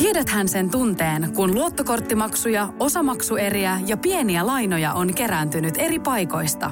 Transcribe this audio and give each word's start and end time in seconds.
Tiedäthän 0.00 0.48
sen 0.48 0.70
tunteen, 0.70 1.32
kun 1.34 1.54
luottokorttimaksuja, 1.54 2.68
osamaksueriä 2.78 3.80
ja 3.86 3.96
pieniä 3.96 4.46
lainoja 4.46 4.92
on 4.92 5.14
kerääntynyt 5.14 5.74
eri 5.78 5.98
paikoista. 5.98 6.70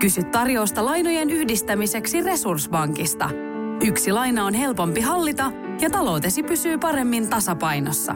Kysy 0.00 0.22
tarjousta 0.22 0.84
lainojen 0.84 1.30
yhdistämiseksi 1.30 2.22
Resurssbankista. 2.22 3.30
Yksi 3.84 4.12
laina 4.12 4.44
on 4.44 4.54
helpompi 4.54 5.00
hallita 5.00 5.52
ja 5.80 5.90
taloutesi 5.90 6.42
pysyy 6.42 6.78
paremmin 6.78 7.30
tasapainossa. 7.30 8.14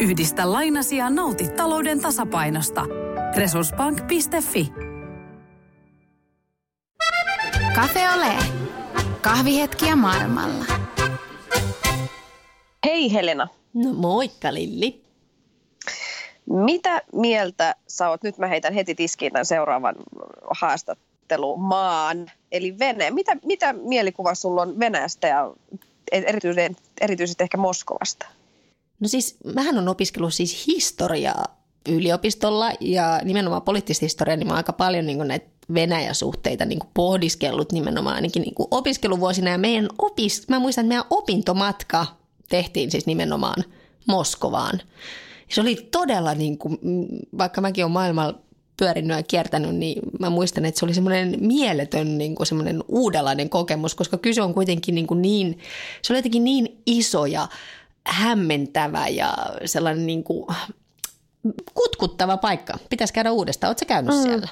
Yhdistä 0.00 0.52
lainasi 0.52 0.96
ja 0.96 1.10
nauti 1.10 1.48
talouden 1.48 2.00
tasapainosta. 2.00 2.86
Resurssbank.fi 3.36 4.72
Cafe 7.74 8.10
Ole. 8.16 8.34
Kahvihetkiä 9.20 9.96
maailmalla. 9.96 10.64
Hei 12.86 13.12
Helena. 13.12 13.48
No 13.74 13.92
moikka 13.92 14.54
Lilli. 14.54 15.04
Mitä 16.46 17.02
mieltä 17.12 17.74
sä 17.86 18.08
oot, 18.08 18.22
nyt 18.22 18.38
mä 18.38 18.46
heitän 18.46 18.74
heti 18.74 18.94
tiskiin 18.94 19.32
tämän 19.32 19.46
seuraavan 19.46 19.94
haastattelumaan, 20.50 22.30
eli 22.52 22.78
Vene. 22.78 23.10
Mitä, 23.10 23.36
mitä 23.44 23.72
mielikuva 23.72 24.34
sulla 24.34 24.62
on 24.62 24.78
Venäjästä 24.78 25.26
ja 25.26 25.52
erityisesti, 26.12 26.76
erityisesti 27.00 27.44
ehkä 27.44 27.56
Moskovasta? 27.56 28.26
No 29.00 29.08
siis, 29.08 29.36
mähän 29.54 29.78
on 29.78 29.88
opiskellut 29.88 30.34
siis 30.34 30.66
historiaa 30.66 31.44
yliopistolla 31.88 32.72
ja 32.80 33.20
nimenomaan 33.24 33.62
poliittista 33.62 34.04
historiaa, 34.04 34.36
niin 34.36 34.46
mä 34.46 34.52
oon 34.52 34.56
aika 34.56 34.72
paljon 34.72 35.06
niin 35.06 35.28
näitä 35.28 35.46
Venäjä-suhteita 35.74 36.64
niin 36.64 36.80
pohdiskellut 36.94 37.72
nimenomaan 37.72 38.16
ainakin 38.16 38.42
niin 38.42 38.54
opiskeluvuosina. 38.70 39.50
Ja 39.50 39.58
meidän 39.58 39.88
opis, 39.98 40.48
mä 40.48 40.58
muistan, 40.58 40.84
että 40.84 40.88
meidän 40.88 41.06
opintomatka 41.10 42.06
tehtiin 42.48 42.90
siis 42.90 43.06
nimenomaan 43.06 43.64
Moskovaan. 44.06 44.80
Se 45.48 45.60
oli 45.60 45.88
todella, 45.90 46.34
niin 46.34 46.58
kuin, 46.58 46.78
vaikka 47.38 47.60
mäkin 47.60 47.84
olen 47.84 47.92
maailmalla 47.92 48.38
pyörinyt 48.76 49.16
ja 49.16 49.22
kiertänyt, 49.22 49.74
niin 49.74 50.02
mä 50.20 50.30
muistan, 50.30 50.64
että 50.64 50.78
se 50.78 50.84
oli 50.84 50.94
semmoinen 50.94 51.36
mieletön 51.40 52.18
niin 52.18 52.34
kuin 52.34 52.46
semmoinen 52.46 52.84
uudenlainen 52.88 53.50
kokemus, 53.50 53.94
koska 53.94 54.18
kyse 54.18 54.42
on 54.42 54.54
kuitenkin 54.54 54.94
niin, 54.94 55.06
kuin 55.06 55.22
niin 55.22 55.58
se 56.02 56.12
oli 56.12 56.18
jotenkin 56.18 56.44
niin 56.44 56.82
iso 56.86 57.26
ja 57.26 57.48
hämmentävä 58.06 59.08
ja 59.08 59.34
sellainen 59.64 60.06
niin 60.06 60.24
kuin 60.24 60.46
kutkuttava 61.74 62.36
paikka. 62.36 62.78
Pitäisi 62.90 63.12
käydä 63.12 63.32
uudestaan. 63.32 63.68
Oletko 63.68 63.84
käynyt 63.86 64.14
mm. 64.14 64.22
siellä? 64.22 64.48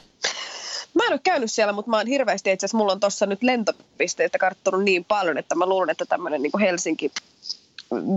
Mä 0.95 1.05
en 1.07 1.13
ole 1.13 1.21
käynyt 1.23 1.51
siellä, 1.53 1.73
mutta 1.73 1.91
mä 1.91 1.97
oon 1.97 2.07
hirveästi, 2.07 2.53
itse 2.53 2.67
asiassa 2.67 2.79
mulla 2.79 2.93
on 2.93 3.01
tuossa 3.01 3.27
nyt 3.27 3.43
lentopisteitä 3.43 4.39
karttunut 4.39 4.85
niin 4.85 5.05
paljon, 5.05 5.39
että 5.39 5.55
mä 5.55 5.67
luulen, 5.67 5.91
että 5.91 6.07
tämmöinen 6.07 6.43
niin 6.43 6.61
Helsinki 6.61 7.13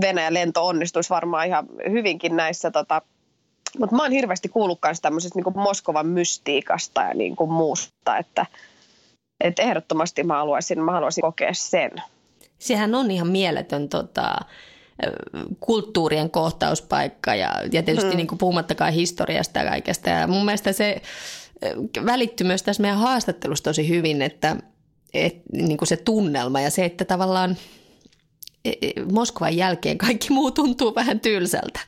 Venäjän 0.02 0.34
lento 0.34 0.68
onnistuisi 0.68 1.10
varmaan 1.10 1.48
ihan 1.48 1.68
hyvinkin 1.90 2.36
näissä 2.36 2.72
tota, 2.72 3.02
mutta 3.80 3.96
mä 3.96 4.02
oon 4.02 4.12
hirveästi 4.12 4.50
kuullut 4.50 4.80
myös 4.86 5.02
tämmöisestä 5.02 5.40
niin 5.40 5.58
Moskovan 5.64 6.08
mystiikasta 6.08 7.02
ja 7.02 7.14
niin 7.14 7.36
kuin 7.36 7.52
muusta, 7.52 8.18
että, 8.18 8.46
että 9.40 9.64
ehdottomasti 9.64 10.24
mä 10.24 10.34
haluaisin, 10.34 10.84
mä 10.84 10.92
haluaisin 10.92 11.22
kokea 11.22 11.54
sen. 11.54 11.92
Sehän 12.60 12.96
on 12.96 13.12
ihan 13.12 13.28
mieletön 13.28 13.90
tota, 13.90 14.36
kulttuurien 15.60 16.30
kohtauspaikka 16.30 17.36
ja, 17.36 17.52
ja 17.72 17.84
tietysti 17.84 18.10
hmm. 18.10 18.18
niin 18.18 18.28
kuin 18.28 18.38
puhumattakaan 18.38 18.94
historiasta 18.94 19.60
ja 19.60 19.70
kaikesta. 19.70 20.10
Ja 20.10 20.28
mun 20.28 20.46
mielestä 20.46 20.74
se 20.74 21.02
välittyy 22.06 22.48
myös 22.48 22.64
tässä 22.64 22.82
meidän 22.82 23.00
haastattelussa 23.00 23.64
tosi 23.64 23.90
hyvin, 23.90 24.22
että, 24.22 24.56
että 25.14 25.44
niin 25.52 25.78
kuin 25.78 25.88
se 25.88 25.98
tunnelma 25.98 26.62
ja 26.62 26.70
se, 26.70 26.86
että 26.86 27.06
tavallaan 27.06 27.58
Moskovan 29.12 29.58
jälkeen 29.58 29.98
kaikki 29.98 30.28
muu 30.30 30.52
tuntuu 30.52 30.96
vähän 30.96 31.20
tylsältä. 31.20 31.80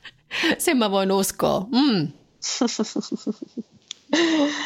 Sen 0.58 0.76
mä 0.76 0.90
voin 0.90 1.12
uskoa. 1.12 1.66
Mm. 1.72 2.08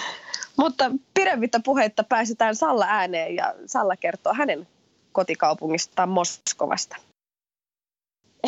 Mutta 0.57 0.91
pidemmittä 1.15 1.61
puheitta 1.65 2.05
pääsetään 2.05 2.57
Salla 2.57 2.85
ääneen 2.89 3.35
ja 3.35 3.55
Salla 3.67 3.97
kertoo 3.97 4.35
hänen 4.35 4.69
kotikaupungistaan 5.13 6.09
Moskovasta. 6.09 6.97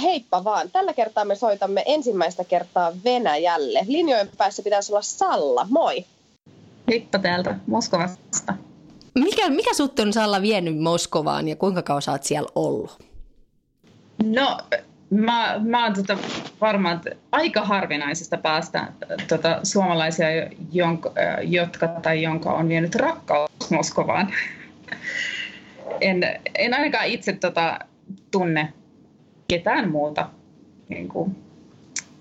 Heippa 0.03 0.45
vaan. 0.45 0.71
Tällä 0.71 0.93
kertaa 0.93 1.25
me 1.25 1.35
soitamme 1.35 1.83
ensimmäistä 1.87 2.45
kertaa 2.45 2.93
Venäjälle. 3.05 3.81
Linjojen 3.87 4.31
päässä 4.39 4.63
pitäisi 4.63 4.93
olla 4.93 5.03
Salla. 5.03 5.67
Moi. 5.71 6.05
Heippa 6.89 7.19
täältä 7.19 7.59
Moskovasta. 7.67 8.55
Mikä, 9.15 9.51
mikä 9.51 9.75
sut 9.75 9.99
on 9.99 10.13
Salla 10.13 10.43
vienyt 10.43 10.79
Moskovaan 10.79 11.49
ja 11.49 11.57
kuinka 11.57 11.83
kauan 11.83 12.03
sä 12.03 12.13
oot 12.13 12.25
siellä 12.25 12.51
ollut? 12.55 13.14
No 14.23 14.59
Mä, 15.11 15.61
mä 15.65 15.85
oon 15.85 15.95
tota 15.95 16.19
varmaan 16.61 17.01
aika 17.33 17.63
harvinaisesta 17.63 18.37
päästä 18.37 18.93
tota, 19.29 19.61
suomalaisia, 19.63 20.27
jonka, 20.73 21.13
jotka 21.43 21.89
tai 21.89 22.23
jonka 22.23 22.53
on 22.53 22.69
vienyt 22.69 22.95
rakkaus 22.95 23.71
Moskovaan. 23.71 24.35
En, 26.01 26.23
en 26.55 26.75
ainakaan 26.75 27.07
itse 27.07 27.33
tota, 27.33 27.79
tunne 28.31 28.73
ketään 29.49 29.91
muuta, 29.91 30.29
niin 30.89 31.09
kuin, 31.09 31.37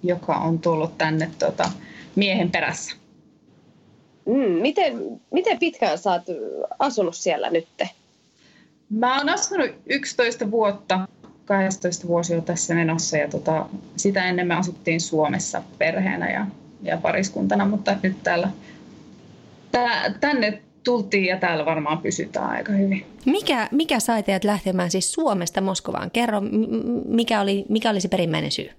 joka 0.03 0.35
on 0.35 0.59
tullut 0.59 0.97
tänne 0.97 1.31
tota, 1.39 1.71
miehen 2.15 2.51
perässä. 2.51 2.95
Mm, 4.25 4.61
miten, 4.61 5.21
miten 5.31 5.59
pitkään 5.59 5.97
sä 5.97 6.11
oot 6.11 6.23
asunut 6.79 7.15
siellä 7.15 7.49
nytte? 7.49 7.89
Mä 8.89 9.17
oon 9.17 9.29
asunut 9.29 9.71
11 9.85 10.51
vuotta 10.51 11.07
12 11.45 12.07
vuosi 12.07 12.35
on 12.35 12.43
tässä 12.43 12.75
menossa 12.75 13.17
ja 13.17 13.27
tota, 13.27 13.65
sitä 13.95 14.25
ennen 14.25 14.47
me 14.47 14.55
asuttiin 14.55 15.01
Suomessa 15.01 15.63
perheenä 15.77 16.31
ja, 16.31 16.45
ja 16.81 16.97
pariskuntana, 16.97 17.65
mutta 17.65 17.95
nyt 18.03 18.23
täällä, 18.23 18.49
tää, 19.71 20.13
tänne 20.19 20.61
tultiin 20.83 21.25
ja 21.25 21.37
täällä 21.37 21.65
varmaan 21.65 21.97
pysytään 21.97 22.49
aika 22.49 22.71
hyvin. 22.71 23.05
Mikä, 23.25 23.67
mikä 23.71 23.99
sai 23.99 24.23
teidät 24.23 24.43
lähtemään 24.43 24.91
siis 24.91 25.13
Suomesta 25.13 25.61
Moskovaan? 25.61 26.11
Kerro, 26.11 26.41
mikä 27.05 27.41
oli, 27.41 27.65
mikä 27.69 27.89
oli 27.89 28.01
se 28.01 28.07
perimmäinen 28.07 28.51
syy? 28.51 28.69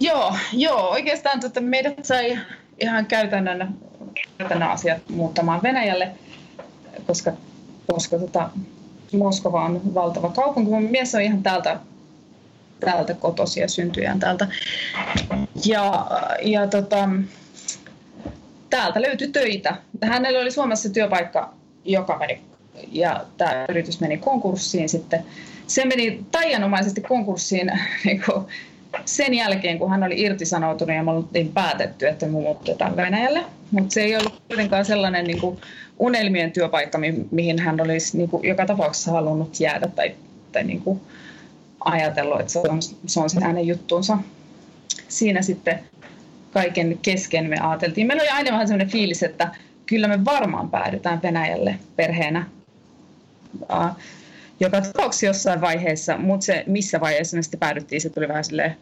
Joo, 0.00 0.34
joo 0.52 0.88
oikeastaan 0.88 1.40
tota, 1.40 1.60
meidät 1.60 2.04
sai 2.04 2.38
ihan 2.80 3.06
käytännön, 3.06 3.74
käytännön 4.38 4.68
asiat 4.68 4.98
muuttamaan 5.08 5.62
Venäjälle, 5.62 6.10
koska, 7.06 7.32
koska 7.86 8.18
tota, 8.18 8.50
Moskova 9.12 9.64
on 9.64 9.94
valtava 9.94 10.28
kaupunki. 10.28 10.70
Mun 10.70 10.82
mies 10.82 11.14
on 11.14 11.20
ihan 11.20 11.42
täältä 11.42 11.80
täältä 12.80 13.14
kotosi 13.14 13.60
ja 13.60 13.68
syntyjään 13.68 14.20
täältä. 14.20 14.48
Ja, 15.64 16.06
ja 16.42 16.66
tota, 16.66 17.08
täältä 18.70 19.02
löytyi 19.02 19.28
töitä. 19.28 19.76
Hänellä 20.02 20.40
oli 20.40 20.50
Suomessa 20.50 20.90
työpaikka, 20.90 21.52
joka 21.84 22.18
meni, 22.18 22.40
ja 22.92 23.24
tämä 23.36 23.64
yritys 23.68 24.00
meni 24.00 24.18
konkurssiin 24.18 24.88
sitten. 24.88 25.24
Se 25.66 25.84
meni 25.84 26.24
taianomaisesti 26.30 27.00
konkurssiin 27.00 27.72
niin 28.04 28.22
kuin 28.26 28.46
sen 29.04 29.34
jälkeen, 29.34 29.78
kun 29.78 29.90
hän 29.90 30.02
oli 30.02 30.20
irtisanoutunut 30.20 30.96
ja 30.96 31.02
me 31.02 31.10
oltiin 31.10 31.52
päätetty, 31.52 32.08
että 32.08 32.26
me 32.26 32.32
muutetaan 32.32 32.96
Venäjälle. 32.96 33.44
Mutta 33.70 33.94
se 33.94 34.02
ei 34.02 34.16
ollut 34.16 34.42
kuitenkaan 34.48 34.84
sellainen 34.84 35.24
niin 35.24 35.40
kuin 35.40 35.58
unelmien 35.98 36.52
työpaikka, 36.52 36.98
mihin 37.30 37.58
hän 37.58 37.80
olisi 37.80 38.16
niin 38.16 38.28
kuin 38.28 38.48
joka 38.48 38.66
tapauksessa 38.66 39.12
halunnut 39.12 39.60
jäädä 39.60 39.88
tai, 39.96 40.14
tai 40.52 40.64
niin 40.64 40.80
kuin, 40.80 41.00
ajatellut, 41.86 42.40
että 42.40 42.52
se 42.52 42.58
on, 42.58 42.82
se 42.82 43.20
on 43.20 43.42
hänen 43.42 43.66
juttuunsa. 43.66 44.18
Siinä 45.08 45.42
sitten 45.42 45.80
kaiken 46.52 46.98
kesken 47.02 47.50
me 47.50 47.58
ajateltiin. 47.60 48.06
Meillä 48.06 48.22
oli 48.22 48.30
aina 48.30 48.52
vähän 48.52 48.68
sellainen 48.68 48.92
fiilis, 48.92 49.22
että 49.22 49.54
kyllä 49.86 50.08
me 50.08 50.24
varmaan 50.24 50.70
päädytään 50.70 51.22
Venäjälle 51.22 51.78
perheenä. 51.96 52.46
Joka 54.60 54.80
tapauksessa 54.80 55.26
jossain 55.26 55.60
vaiheessa, 55.60 56.18
mutta 56.18 56.46
se 56.46 56.64
missä 56.66 57.00
vaiheessa 57.00 57.36
me 57.36 57.42
sitten 57.42 57.60
päädyttiin, 57.60 58.00
se 58.00 58.10
tuli 58.10 58.28
vähän 58.28 58.44
silleen 58.44 58.76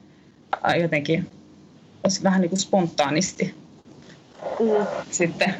jotenkin 0.82 1.30
vähän 2.22 2.40
niin 2.40 2.50
kuin 2.50 2.60
spontaanisti 2.60 3.54
mm. 4.60 4.86
sitten 5.10 5.54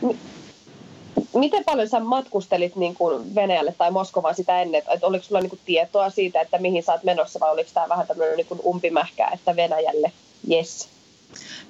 miten 1.35 1.65
paljon 1.65 1.89
sä 1.89 2.01
matkustelit 2.01 2.77
niin 2.77 2.95
kuin 2.95 3.35
Venäjälle 3.35 3.75
tai 3.79 3.91
Moskovaan 3.91 4.35
sitä 4.35 4.63
ennen? 4.63 4.83
Että 4.95 5.07
oliko 5.07 5.25
sulla 5.25 5.41
niin 5.41 5.51
kuin 5.51 5.61
tietoa 5.67 6.11
siitä, 6.11 6.41
että 6.41 6.59
mihin 6.59 6.83
sä 6.83 6.93
oot 6.93 7.05
menossa 7.05 7.41
vai 7.41 7.53
oliko 7.53 7.71
tämä 7.75 7.89
vähän 7.89 8.07
tämmöinen 8.07 8.37
niin 8.37 8.47
kuin 8.47 8.61
umpimähkä, 8.67 9.29
että 9.33 9.57
Venäjälle, 9.57 10.13
yes? 10.51 10.89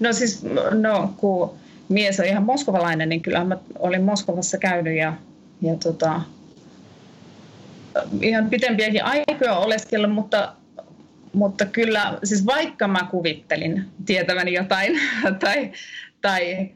No 0.00 0.12
siis, 0.12 0.42
no 0.70 1.14
kun 1.16 1.54
mies 1.88 2.20
on 2.20 2.26
ihan 2.26 2.42
moskovalainen, 2.42 3.08
niin 3.08 3.22
kyllä 3.22 3.44
mä 3.44 3.56
olin 3.78 4.02
Moskovassa 4.02 4.58
käynyt 4.58 4.96
ja, 4.96 5.12
ja 5.62 5.76
tota, 5.76 6.20
ihan 8.22 8.50
pitempiäkin 8.50 9.04
aikoja 9.04 9.56
oleskellut, 9.56 10.12
mutta, 10.12 10.52
mutta 11.32 11.64
kyllä, 11.66 12.18
siis 12.24 12.46
vaikka 12.46 12.88
mä 12.88 13.08
kuvittelin 13.10 13.84
tietäväni 14.06 14.52
jotain 14.52 15.00
tai, 15.44 15.72
tai 16.20 16.68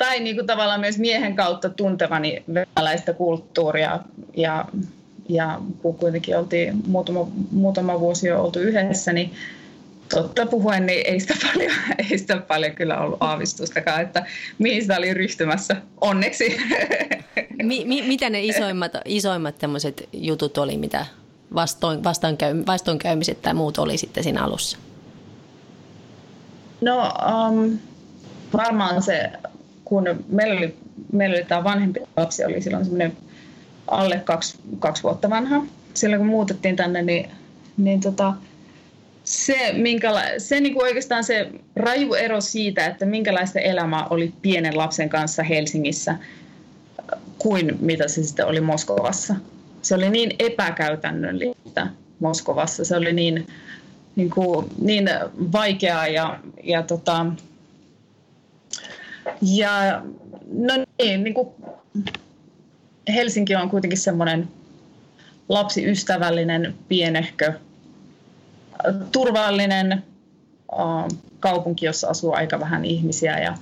tai 0.00 0.20
niin 0.20 0.36
kuin 0.36 0.46
tavallaan 0.46 0.80
myös 0.80 0.98
miehen 0.98 1.36
kautta 1.36 1.68
tuntevani 1.68 2.42
venäläistä 2.54 3.12
kulttuuria 3.12 4.00
ja, 4.36 4.64
ja 5.28 5.60
kun 5.82 5.94
kuitenkin 5.94 6.38
oltiin 6.38 6.82
muutama, 6.86 7.28
muutama 7.50 8.00
vuosi 8.00 8.28
jo 8.28 8.42
oltu 8.42 8.58
yhdessä, 8.58 9.12
niin 9.12 9.32
totta 10.14 10.46
puhuen, 10.46 10.86
niin 10.86 11.06
ei 11.06 11.20
sitä, 11.20 11.34
paljon, 11.46 11.72
ei 12.10 12.18
sitä 12.18 12.36
paljon 12.36 12.72
kyllä 12.72 13.00
ollut 13.00 13.16
aavistustakaan, 13.20 14.02
että 14.02 14.26
mihin 14.58 14.82
sitä 14.82 14.96
oli 14.96 15.14
ryhtymässä. 15.14 15.76
Onneksi. 16.00 16.56
Mi, 17.62 17.84
mi, 17.84 18.02
mitä 18.02 18.30
ne 18.30 18.44
isoimmat, 18.44 18.92
isoimmat 19.04 19.56
jutut 20.12 20.58
oli, 20.58 20.78
mitä 20.78 21.06
vastoin, 21.54 22.04
vastoinkäy, 22.04 22.66
vastoinkäymiset 22.66 23.42
tai 23.42 23.54
muut 23.54 23.78
oli 23.78 23.96
sitten 23.96 24.24
siinä 24.24 24.44
alussa? 24.44 24.78
No 26.80 27.12
um, 27.48 27.78
varmaan 28.52 29.02
se, 29.02 29.30
kun 29.90 30.24
meillä 30.28 30.58
oli, 30.58 30.76
meillä 31.12 31.34
oli 31.34 31.44
tämä 31.44 31.64
vanhempi 31.64 32.00
lapsi, 32.16 32.44
oli 32.44 32.62
silloin 32.62 32.84
semmoinen 32.84 33.16
alle 33.86 34.20
kaksi, 34.24 34.58
kaksi 34.78 35.02
vuotta 35.02 35.30
vanha. 35.30 35.62
Silloin 35.94 36.20
kun 36.20 36.26
muutettiin 36.26 36.76
tänne, 36.76 37.02
niin, 37.02 37.30
niin 37.76 38.00
tota, 38.00 38.34
se, 39.24 39.72
minkäla- 39.72 40.38
se 40.38 40.60
niin 40.60 40.74
kuin 40.74 40.84
oikeastaan 40.84 41.24
se 41.24 41.50
raju 41.76 42.14
ero 42.14 42.40
siitä, 42.40 42.86
että 42.86 43.06
minkälaista 43.06 43.60
elämää 43.60 44.06
oli 44.10 44.32
pienen 44.42 44.76
lapsen 44.76 45.08
kanssa 45.08 45.42
Helsingissä 45.42 46.14
kuin 47.38 47.78
mitä 47.80 48.08
se 48.08 48.22
sitten 48.22 48.46
oli 48.46 48.60
Moskovassa. 48.60 49.34
Se 49.82 49.94
oli 49.94 50.10
niin 50.10 50.34
epäkäytännöllistä 50.38 51.86
Moskovassa. 52.20 52.84
Se 52.84 52.96
oli 52.96 53.12
niin, 53.12 53.46
niin, 54.16 54.30
kuin, 54.30 54.66
niin 54.82 55.10
vaikeaa 55.52 56.06
ja, 56.06 56.38
ja, 56.64 56.82
tota, 56.82 57.26
ja 59.42 60.02
no 60.52 60.74
niin, 61.02 61.24
niin 61.24 61.34
kuin 61.34 61.48
Helsinki 63.14 63.56
on 63.56 63.70
kuitenkin 63.70 63.98
semmoinen 63.98 64.48
lapsiystävällinen, 65.48 66.74
pienehkö, 66.88 67.52
turvallinen 69.12 70.02
kaupunki, 71.40 71.86
jossa 71.86 72.08
asuu 72.08 72.32
aika 72.32 72.60
vähän 72.60 72.84
ihmisiä 72.84 73.38
ja 73.38 73.54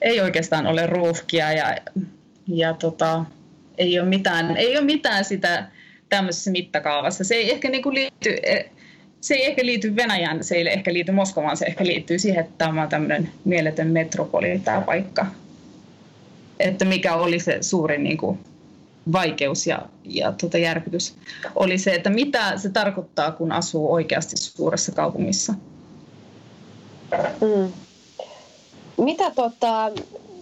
ei 0.00 0.20
oikeastaan 0.20 0.66
ole 0.66 0.86
ruuhkia 0.86 1.52
ja, 1.52 1.76
ja 2.46 2.74
tota, 2.74 3.24
ei, 3.78 4.00
ole 4.00 4.08
mitään, 4.08 4.56
ei 4.56 4.76
ole 4.76 4.84
mitään 4.84 5.24
sitä 5.24 5.68
tämmöisessä 6.08 6.50
mittakaavassa. 6.50 7.24
Se 7.24 7.34
ei 7.34 7.50
ehkä 7.50 7.70
niin 7.70 7.94
liity, 7.94 8.30
e, 8.42 8.64
se 9.26 9.34
ei 9.34 9.46
ehkä 9.46 9.66
liity 9.66 9.96
Venäjään, 9.96 10.44
se 10.44 10.54
ei 10.54 10.68
ehkä 10.68 10.92
liity 10.92 11.12
Moskovaan, 11.12 11.56
se 11.56 11.66
ehkä 11.66 11.86
liittyy 11.86 12.18
siihen, 12.18 12.40
että 12.40 12.52
tämä 12.58 12.82
on 12.82 12.88
tämmöinen 12.88 13.30
mieletön 13.44 13.86
metropoli 13.86 14.60
tämä 14.64 14.80
paikka. 14.80 15.26
Että 16.60 16.84
mikä 16.84 17.14
oli 17.14 17.40
se 17.40 17.58
suurin 17.60 18.02
niin 18.02 18.16
kuin, 18.16 18.38
vaikeus 19.12 19.66
ja, 19.66 19.82
ja 20.04 20.32
tuota 20.32 20.58
järkytys 20.58 21.14
oli 21.54 21.78
se, 21.78 21.94
että 21.94 22.10
mitä 22.10 22.58
se 22.58 22.68
tarkoittaa, 22.68 23.32
kun 23.32 23.52
asuu 23.52 23.92
oikeasti 23.92 24.36
suuressa 24.36 24.92
kaupungissa. 24.92 25.54
Mm. 27.40 27.72
Mitä, 29.04 29.30
tota, 29.30 29.90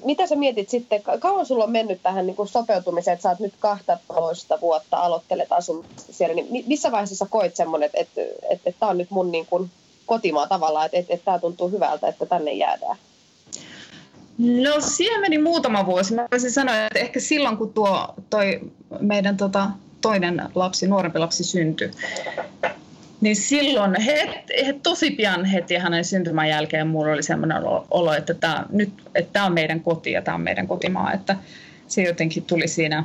mitä 0.04 0.26
sä 0.26 0.36
mietit 0.36 0.68
sitten, 0.68 1.02
kauan 1.18 1.46
sulla 1.46 1.64
on 1.64 1.70
mennyt 1.70 2.02
tähän 2.02 2.26
niin 2.26 2.36
kuin 2.36 2.48
sopeutumiseen, 2.48 3.12
että 3.12 3.22
sä 3.22 3.28
oot 3.28 3.38
nyt 3.38 3.54
12 3.58 4.58
vuotta 4.60 4.96
aloittelet 4.96 5.52
asumista 5.52 6.12
siellä, 6.12 6.34
niin 6.34 6.64
missä 6.66 6.92
vaiheessa 6.92 7.16
sä 7.16 7.26
koit 7.30 7.56
semmoinen, 7.56 7.90
että, 7.92 8.00
että, 8.00 8.20
että, 8.50 8.72
tämä 8.80 8.90
on 8.90 8.98
nyt 8.98 9.10
mun 9.10 9.32
niin 9.32 9.46
kuin 9.46 9.70
kotimaa 10.06 10.46
tavallaan, 10.46 10.86
että, 10.86 10.98
että, 10.98 11.14
että 11.14 11.24
tämä 11.24 11.38
tuntuu 11.38 11.70
hyvältä, 11.70 12.08
että 12.08 12.26
tänne 12.26 12.52
jäädään? 12.52 12.96
No 14.38 14.80
siihen 14.80 15.20
meni 15.20 15.38
muutama 15.38 15.86
vuosi. 15.86 16.14
Mä 16.14 16.28
voisin 16.30 16.52
sanoa, 16.52 16.86
että 16.86 16.98
ehkä 16.98 17.20
silloin 17.20 17.56
kun 17.56 17.72
tuo 17.72 18.14
toi 18.30 18.60
meidän 19.00 19.36
tota, 19.36 19.70
toinen 20.00 20.42
lapsi, 20.54 20.86
nuorempi 20.86 21.18
lapsi 21.18 21.44
syntyi, 21.44 21.90
niin 23.25 23.37
silloin 23.37 24.00
he, 24.00 24.44
he, 24.67 24.73
tosi 24.82 25.11
pian 25.11 25.44
heti 25.44 25.75
hänen 25.75 26.05
syntymän 26.05 26.49
jälkeen 26.49 26.87
mulla 26.87 27.12
oli 27.12 27.23
sellainen 27.23 27.62
olo, 27.91 28.15
että 28.15 28.35
tämä, 28.35 28.67
nyt, 28.71 28.93
että 29.15 29.32
tämä 29.32 29.47
on 29.47 29.53
meidän 29.53 29.81
koti 29.81 30.12
ja 30.12 30.23
tämä 30.23 30.35
on 30.35 30.41
meidän 30.41 30.67
kotimaa. 30.67 31.12
Että 31.12 31.37
se 31.88 32.03
jotenkin 32.03 32.43
tuli 32.43 32.69
siinä, 32.69 33.05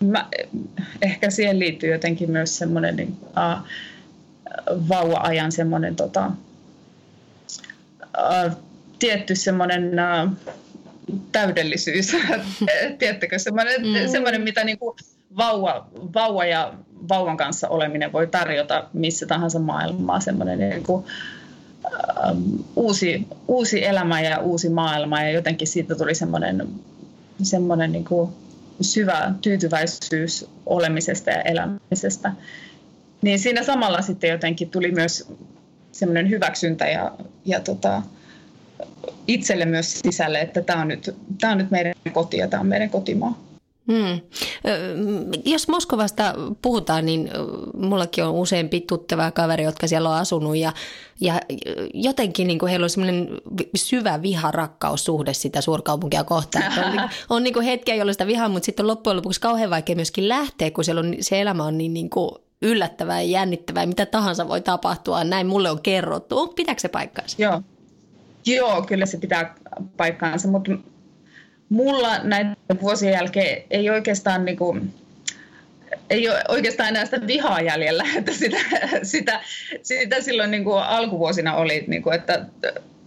mä, 0.00 0.28
ehkä 1.02 1.30
siihen 1.30 1.58
liittyy 1.58 1.92
jotenkin 1.92 2.30
myös 2.30 2.58
semmoinen 2.58 2.96
niin, 2.96 3.16
vauva-ajan 4.88 5.52
semmoinen 5.52 5.96
tota, 5.96 6.30
uh, 8.18 8.56
tietty 8.98 9.34
semmoinen 9.34 9.92
uh, 10.24 10.32
täydellisyys, 11.32 12.16
tiedättekö, 12.98 13.38
semmoinen, 13.38 13.80
mm. 13.80 14.10
semmoinen 14.12 14.40
mitä 14.40 14.64
niin 14.64 14.78
kuin 14.78 14.96
vauva, 15.36 15.88
vauva 16.14 16.44
ja 16.44 16.74
vauvan 17.08 17.36
kanssa 17.36 17.68
oleminen 17.68 18.12
voi 18.12 18.26
tarjota 18.26 18.88
missä 18.92 19.26
tahansa 19.26 19.58
maailmaa, 19.58 20.20
semmoinen 20.20 20.58
niin 20.58 20.82
kuin, 20.82 21.04
uh, 21.84 22.64
uusi, 22.76 23.26
uusi 23.48 23.84
elämä 23.84 24.20
ja 24.20 24.38
uusi 24.38 24.68
maailma 24.68 25.22
ja 25.22 25.30
jotenkin 25.30 25.68
siitä 25.68 25.94
tuli 25.94 26.14
semmoinen, 26.14 26.68
semmoinen 27.42 27.92
niin 27.92 28.04
kuin 28.04 28.30
syvä 28.80 29.32
tyytyväisyys 29.42 30.46
olemisesta 30.66 31.30
ja 31.30 31.42
elämisestä. 31.42 32.32
Niin 33.22 33.38
siinä 33.38 33.62
samalla 33.62 34.02
sitten 34.02 34.30
jotenkin 34.30 34.70
tuli 34.70 34.92
myös 34.92 35.32
semmoinen 35.92 36.30
hyväksyntä 36.30 36.86
ja, 36.86 37.12
ja 37.44 37.60
tota, 37.60 38.02
itselle 39.26 39.64
myös 39.64 40.00
sisälle, 40.04 40.40
että 40.40 40.62
tämä 40.62 40.80
on 40.80 40.88
nyt, 40.88 41.14
tämä 41.40 41.52
on 41.52 41.58
nyt 41.58 41.70
meidän 41.70 41.94
koti 42.12 42.36
ja 42.36 42.48
tämä 42.48 42.60
on 42.60 42.66
meidän 42.66 42.90
kotimaa. 42.90 43.45
Hmm. 43.92 44.20
Jos 45.44 45.68
Moskovasta 45.68 46.34
puhutaan, 46.62 47.06
niin 47.06 47.30
mullakin 47.76 48.24
on 48.24 48.34
useampi 48.34 48.80
tuttava 48.80 49.30
kaveri, 49.30 49.64
jotka 49.64 49.86
siellä 49.86 50.10
on 50.10 50.16
asunut 50.16 50.56
ja, 50.56 50.72
ja 51.20 51.40
jotenkin 51.94 52.46
niin 52.46 52.58
kuin 52.58 52.70
heillä 52.70 52.84
on 52.84 52.90
semmoinen 52.90 53.28
syvä 53.76 54.22
viha-rakkaussuhde 54.22 55.34
sitä 55.34 55.60
suurkaupunkia 55.60 56.24
kohtaan. 56.24 56.72
on, 56.84 56.96
niin, 56.96 57.10
on 57.30 57.42
niin 57.42 57.54
kuin 57.54 57.66
hetkiä, 57.66 57.94
jolloin 57.94 58.14
sitä 58.14 58.26
vihaa, 58.26 58.48
mutta 58.48 58.66
sitten 58.66 58.86
loppujen 58.86 59.16
lopuksi 59.16 59.40
kauhean 59.40 59.70
vaikea 59.70 59.96
myöskin 59.96 60.28
lähteä, 60.28 60.70
kun 60.70 60.84
siellä 60.84 61.00
on, 61.00 61.14
se 61.20 61.40
elämä 61.40 61.64
on 61.64 61.78
niin, 61.78 61.94
niin 61.94 62.10
kuin 62.10 62.30
yllättävää 62.62 63.22
ja 63.22 63.30
jännittävää, 63.30 63.86
mitä 63.86 64.06
tahansa 64.06 64.48
voi 64.48 64.60
tapahtua. 64.60 65.24
Näin 65.24 65.46
mulle 65.46 65.70
on 65.70 65.82
kerrottu. 65.82 66.46
Pitääkö 66.48 66.80
se 66.80 66.88
paikkaansa? 66.88 67.42
Joo. 67.42 67.62
Joo, 68.46 68.82
kyllä 68.82 69.06
se 69.06 69.18
pitää 69.18 69.54
paikkaansa, 69.96 70.48
mutta 70.48 70.72
mulla 71.68 72.18
näiden 72.18 72.56
vuosien 72.80 73.12
jälkeen 73.12 73.62
ei 73.70 73.90
oikeastaan 73.90 74.44
niin 74.44 74.56
kuin, 74.56 74.94
ei 76.10 76.28
ole 76.28 76.42
oikeastaan 76.48 76.88
enää 76.88 77.04
sitä 77.04 77.26
vihaa 77.26 77.60
jäljellä, 77.60 78.04
että 78.18 78.32
sitä, 78.32 78.56
sitä, 79.02 79.40
sitä 79.82 80.20
silloin 80.20 80.50
niin 80.50 80.64
kuin 80.64 80.82
alkuvuosina 80.82 81.54
oli, 81.54 81.84
niin 81.86 82.02
kuin, 82.02 82.14
että 82.14 82.46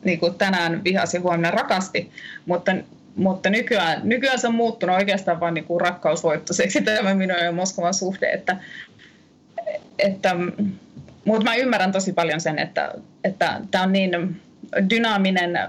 niin 0.04 0.20
kuin 0.20 0.36
tänään 0.36 0.84
vihasi 0.84 1.18
huomenna 1.18 1.52
rakasti, 1.52 2.12
mutta, 2.46 2.72
mutta 3.16 3.50
nykyään, 3.50 4.02
nykyään 4.04 4.40
se 4.40 4.48
on 4.48 4.56
muuttunut 4.56 4.96
oikeastaan 4.96 5.40
vain 5.40 5.54
niin 5.54 5.66
kuin 5.66 5.82
rakkausvoittoiseksi 5.82 6.82
tämä 6.82 7.14
minun 7.14 7.38
ja 7.44 7.52
Moskovan 7.52 7.94
suhde, 7.94 8.32
että, 8.32 8.58
että, 10.00 10.36
mutta 11.26 11.44
mä 11.44 11.56
ymmärrän 11.56 11.92
tosi 11.92 12.14
paljon 12.14 12.42
sen, 12.42 12.60
että, 12.60 12.94
että 13.24 13.62
tämä 13.72 13.84
on 13.84 13.92
niin 13.92 14.42
dynaaminen, 14.90 15.60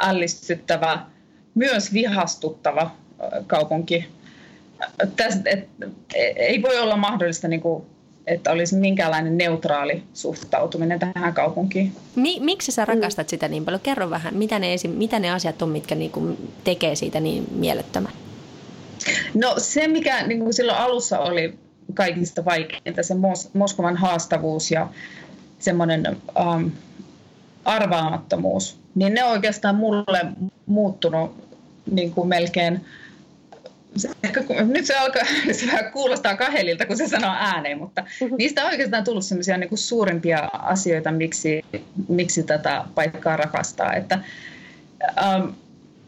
ällistyttävä, 0.00 0.98
myös 1.54 1.92
vihastuttava 1.92 2.90
kaupunki. 3.46 4.06
Tästä, 5.16 5.50
et, 5.50 5.68
ei 6.36 6.62
voi 6.62 6.78
olla 6.78 6.96
mahdollista, 6.96 7.48
niin 7.48 7.60
kuin, 7.60 7.84
että 8.26 8.50
olisi 8.50 8.76
minkäänlainen 8.76 9.38
neutraali 9.38 10.02
suhtautuminen 10.14 10.98
tähän 10.98 11.34
kaupunkiin. 11.34 11.92
Mi- 12.16 12.40
miksi 12.40 12.72
sä 12.72 12.84
rakastat 12.84 13.28
sitä 13.28 13.48
niin 13.48 13.64
paljon? 13.64 13.80
Kerro 13.80 14.10
vähän, 14.10 14.36
mitä 14.36 14.58
ne, 14.58 14.74
esi- 14.74 14.88
mitä 14.88 15.18
ne 15.18 15.30
asiat 15.30 15.62
on, 15.62 15.68
mitkä 15.68 15.94
niin 15.94 16.10
kuin 16.10 16.52
tekee 16.64 16.94
siitä 16.94 17.20
niin 17.20 17.46
mielettömän? 17.50 18.12
No 19.34 19.54
se, 19.58 19.88
mikä 19.88 20.26
niin 20.26 20.40
kuin 20.40 20.52
silloin 20.52 20.78
alussa 20.78 21.18
oli 21.18 21.58
kaikista 21.94 22.44
vaikeinta, 22.44 23.02
se 23.02 23.14
Mos- 23.14 23.50
Moskovan 23.52 23.96
haastavuus 23.96 24.70
ja 24.70 24.88
semmoinen 25.58 26.16
um, 26.54 26.70
arvaamattomuus, 27.64 28.79
niin 28.94 29.14
ne 29.14 29.24
on 29.24 29.30
oikeastaan 29.30 29.74
mulle 29.74 30.26
muuttunut 30.66 31.50
niin 31.90 32.12
kuin 32.12 32.28
melkein 32.28 32.80
ehkä, 34.22 34.44
nyt 34.64 34.86
se 34.86 34.96
alkaa 34.96 35.22
se 35.52 35.66
vähän 35.66 35.92
kuulostaa 35.92 36.36
kahelilta, 36.36 36.86
kun 36.86 36.96
se 36.96 37.08
sanoo 37.08 37.34
ääneen, 37.38 37.78
mutta 37.78 38.02
mm-hmm. 38.02 38.36
niistä 38.38 38.64
on 38.64 38.70
oikeastaan 38.70 39.04
tullut 39.04 39.24
sellaisia 39.24 39.56
niin 39.56 39.68
kuin 39.68 39.78
suurimpia 39.78 40.50
asioita, 40.52 41.12
miksi, 41.12 41.64
miksi 42.08 42.42
tätä 42.42 42.84
paikkaa 42.94 43.36
rakastaa. 43.36 43.94
Että, 43.94 44.18
ähm, 45.22 45.48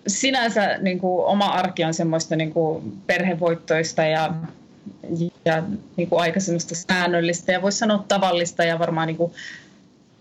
sinänsä 0.07 0.79
niin 0.79 0.99
kuin, 0.99 1.27
oma 1.27 1.47
arki 1.47 1.85
on 1.85 1.95
semmoista 1.95 2.37
niin 2.37 2.53
kuin, 2.53 2.93
perhevoittoista 3.07 4.03
ja, 4.03 4.35
ja 5.45 5.63
niin 5.97 6.09
kuin, 6.09 6.21
aika 6.21 6.41
semmoista 6.41 6.75
säännöllistä 6.75 7.53
ja 7.53 7.63
voisi 7.63 7.79
sanoa 7.79 8.05
tavallista 8.09 8.65
ja 8.65 8.79
varmaan 8.79 9.07
niin 9.07 9.17
kuin, 9.17 9.33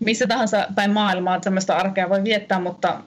missä 0.04 0.26
tahansa 0.26 0.66
päin 0.74 0.90
maailmaa 0.90 1.40
tämmöistä 1.40 1.76
arkea 1.76 2.08
voi 2.08 2.24
viettää, 2.24 2.60
mutta, 2.60 3.00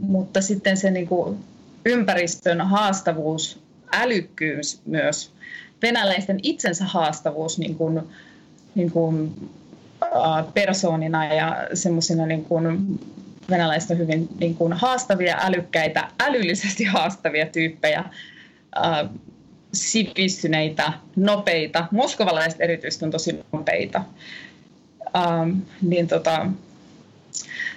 mutta 0.00 0.40
sitten 0.40 0.76
se 0.76 0.90
niin 0.90 1.08
kuin 1.08 1.38
ympäristön 1.84 2.60
haastavuus, 2.60 3.62
älykkyys 3.92 4.80
myös, 4.86 5.32
venäläisten 5.82 6.40
itsensä 6.42 6.84
haastavuus 6.84 7.58
niin 7.58 7.74
kuin, 7.74 8.00
niin 8.74 8.90
kuin, 8.90 9.34
persoonina 10.54 11.34
ja 11.34 11.68
semmoisina 11.74 12.26
niin 12.26 12.44
kuin 12.44 13.00
venäläistä 13.50 13.94
hyvin 13.94 14.28
niin 14.40 14.54
kuin 14.54 14.72
haastavia, 14.72 15.38
älykkäitä, 15.40 16.08
älyllisesti 16.20 16.84
haastavia 16.84 17.46
tyyppejä, 17.46 17.98
äh, 17.98 19.10
sivistyneitä, 19.72 20.92
nopeita. 21.16 21.86
Moskovalaiset 21.90 22.60
erityisesti 22.60 23.04
on 23.04 23.10
tosi 23.10 23.40
nopeita. 23.52 24.04
Ähm, 25.16 25.58
niin 25.82 26.08
tota, 26.08 26.46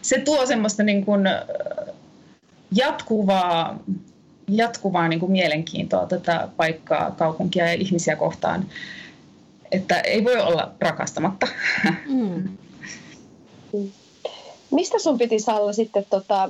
se 0.01 0.19
tuo 0.19 0.45
semmoista 0.45 0.83
niin 0.83 1.05
kuin 1.05 1.21
jatkuvaa, 2.71 3.79
jatkuvaa 4.47 5.07
niin 5.07 5.19
kuin 5.19 5.31
mielenkiintoa 5.31 6.05
tätä 6.05 6.47
paikkaa, 6.57 7.11
kaupunkia 7.11 7.65
ja 7.67 7.73
ihmisiä 7.73 8.15
kohtaan, 8.15 8.65
että 9.71 9.99
ei 9.99 10.23
voi 10.23 10.41
olla 10.41 10.71
rakastamatta. 10.79 11.47
Mm. 12.05 12.49
Mistä 14.71 14.99
sun 14.99 15.17
piti 15.17 15.39
Salla 15.39 15.73
sitten 15.73 16.05
tota, 16.09 16.49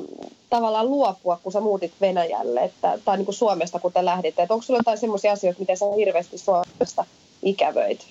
tavallaan 0.50 0.90
luopua, 0.90 1.40
kun 1.44 1.52
sä 1.52 1.60
muutit 1.60 1.94
Venäjälle, 2.02 2.64
että, 2.64 3.00
tai 3.06 3.18
niin 3.18 3.26
kuin 3.26 3.36
Suomesta, 3.36 3.80
kun 3.80 3.94
te 3.94 4.06
lähditte? 4.06 4.42
Että 4.42 4.54
onko 4.54 4.64
sulla 4.64 4.80
jotain 4.80 4.98
sellaisia 4.98 5.32
asioita, 5.32 5.60
mitä 5.60 5.76
sä 5.76 5.86
hirveästi 5.98 6.38
Suomesta 6.38 7.06
ikävöit? 7.44 8.08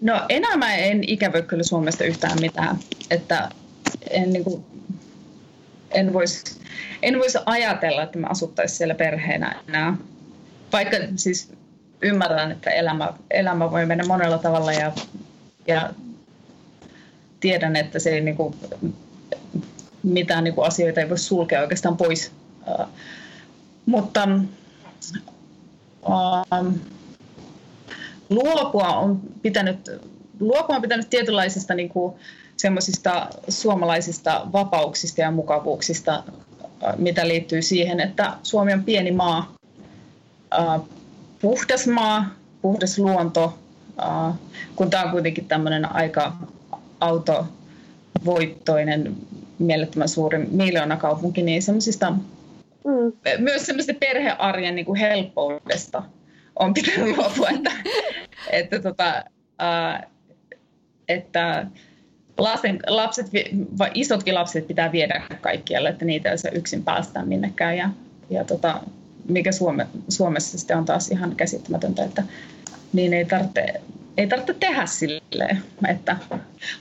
No 0.00 0.22
enää 0.28 0.56
mä 0.56 0.74
en 0.74 1.04
ikävöi 1.06 1.42
kyllä 1.42 1.62
Suomesta 1.62 2.04
yhtään 2.04 2.40
mitään. 2.40 2.78
Että 3.10 3.50
en, 4.10 4.32
niin 4.32 4.44
kuin, 4.44 4.64
en 5.90 6.12
voisi 6.12 6.64
en 7.04 7.18
vois 7.18 7.38
ajatella, 7.46 8.02
että 8.02 8.18
me 8.18 8.26
asuttaisiin 8.30 8.78
siellä 8.78 8.94
perheenä 8.94 9.62
enää. 9.68 9.96
Vaikka 10.72 10.96
siis 11.16 11.52
ymmärrän, 12.02 12.52
että 12.52 12.70
elämä, 12.70 13.12
elämä 13.30 13.70
voi 13.70 13.86
mennä 13.86 14.04
monella 14.06 14.38
tavalla 14.38 14.72
ja, 14.72 14.92
ja 15.66 15.90
tiedän, 17.40 17.76
että 17.76 17.98
se 17.98 18.10
ei 18.10 18.20
niin 18.20 18.36
kuin, 18.36 18.54
mitään 20.02 20.44
niin 20.44 20.54
kuin 20.54 20.66
asioita 20.66 21.00
ei 21.00 21.08
voi 21.08 21.18
sulkea 21.18 21.60
oikeastaan 21.60 21.96
pois. 21.96 22.32
Uh, 22.66 22.86
mutta 23.86 24.28
uh, 26.02 26.74
luopua 28.30 28.88
on 28.88 29.33
pitänyt, 29.44 29.90
luopua 30.40 30.76
on 30.76 30.82
pitänyt 30.82 31.10
tietynlaisista 31.10 31.74
niin 31.74 31.88
kuin, 31.88 32.14
semmoisista 32.56 33.28
suomalaisista 33.48 34.46
vapauksista 34.52 35.20
ja 35.20 35.30
mukavuuksista, 35.30 36.24
mitä 36.96 37.28
liittyy 37.28 37.62
siihen, 37.62 38.00
että 38.00 38.32
Suomi 38.42 38.72
on 38.72 38.84
pieni 38.84 39.12
maa, 39.12 39.54
uh, 40.58 40.88
puhdas 41.40 41.86
maa, 41.86 42.34
puhdas 42.62 42.98
luonto, 42.98 43.58
uh, 43.98 44.34
kun 44.76 44.90
tämä 44.90 45.04
on 45.04 45.10
kuitenkin 45.10 45.46
tämmöinen 45.46 45.92
aika 45.92 46.36
autovoittoinen, 47.00 49.16
mielettömän 49.58 50.08
suuri 50.08 50.38
miljoonakaupunki, 50.38 51.42
niin 51.42 51.62
semmoisista 51.62 52.10
mm. 52.10 53.12
myös 53.38 53.66
semmoisesta 53.66 54.00
perhearjen 54.00 54.74
niin 54.74 54.86
kuin 54.86 55.00
helppoudesta 55.00 56.02
on 56.58 56.74
pitänyt 56.74 57.16
luopua, 57.16 57.48
että, 57.48 57.70
että, 58.50 58.80
tota, 58.80 59.24
uh, 59.62 60.10
että 61.08 61.66
lasten, 62.38 62.80
lapset, 62.86 63.26
vai 63.78 63.90
isotkin 63.94 64.34
lapset 64.34 64.66
pitää 64.66 64.92
viedä 64.92 65.22
kaikkialle, 65.40 65.88
että 65.88 66.04
niitä 66.04 66.30
ei 66.30 66.38
saa 66.38 66.50
yksin 66.50 66.84
päästä 66.84 67.24
minnekään. 67.24 67.76
Ja, 67.76 67.90
ja 68.30 68.44
tota, 68.44 68.80
mikä 69.28 69.52
Suome, 69.52 69.86
Suomessa 70.08 70.58
sitten 70.58 70.78
on 70.78 70.84
taas 70.84 71.08
ihan 71.08 71.36
käsittämätöntä, 71.36 72.04
että 72.04 72.22
niin 72.92 73.14
ei 73.14 73.24
tarvitse, 73.24 73.80
ei 74.16 74.26
tarvitse 74.26 74.54
tehdä 74.54 74.86
silleen, 74.86 75.62
että 75.88 76.16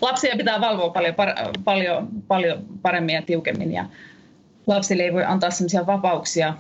lapsia 0.02 0.36
pitää 0.38 0.62
valvoa 0.62 0.90
paljon, 0.90 1.16
paljon, 1.64 2.08
paljon 2.28 2.66
paremmin 2.82 3.16
ja 3.16 3.22
tiukemmin 3.22 3.74
ja 3.74 3.86
lapsille 4.68 5.04
ei 5.04 5.14
voi 5.14 5.24
antaa 5.24 5.52
sellaisia 5.52 5.86
vapauksia 5.86 6.54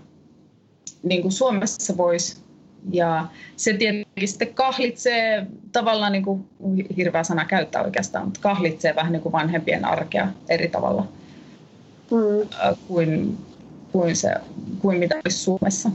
niin 1.03 1.22
kuin 1.22 1.32
Suomessa 1.32 1.98
voisi 1.98 2.42
ja 2.92 3.25
se 3.56 3.74
tietenkin 3.74 4.28
sitten 4.28 4.54
kahlitsee, 4.54 5.46
tavallaan 5.72 6.12
niin 6.12 6.24
kuin 6.24 6.46
hirveä 6.98 7.24
sana 7.24 7.46
käyttää 7.46 7.84
oikeastaan, 7.84 8.25
mutta 8.25 8.40
kahlitsee 8.40 8.96
vähän 8.96 9.12
niin 9.12 9.22
kuin 9.22 9.34
vanhempien 9.34 9.86
arkea 9.86 10.28
eri 10.50 10.68
tavalla 10.68 11.08
mm. 12.12 12.50
kuin, 12.88 13.38
kuin, 13.92 14.16
se, 14.16 14.34
kuin 14.80 14.98
mitä 14.98 15.16
olisi 15.25 15.38
Suomessa. 15.38 15.90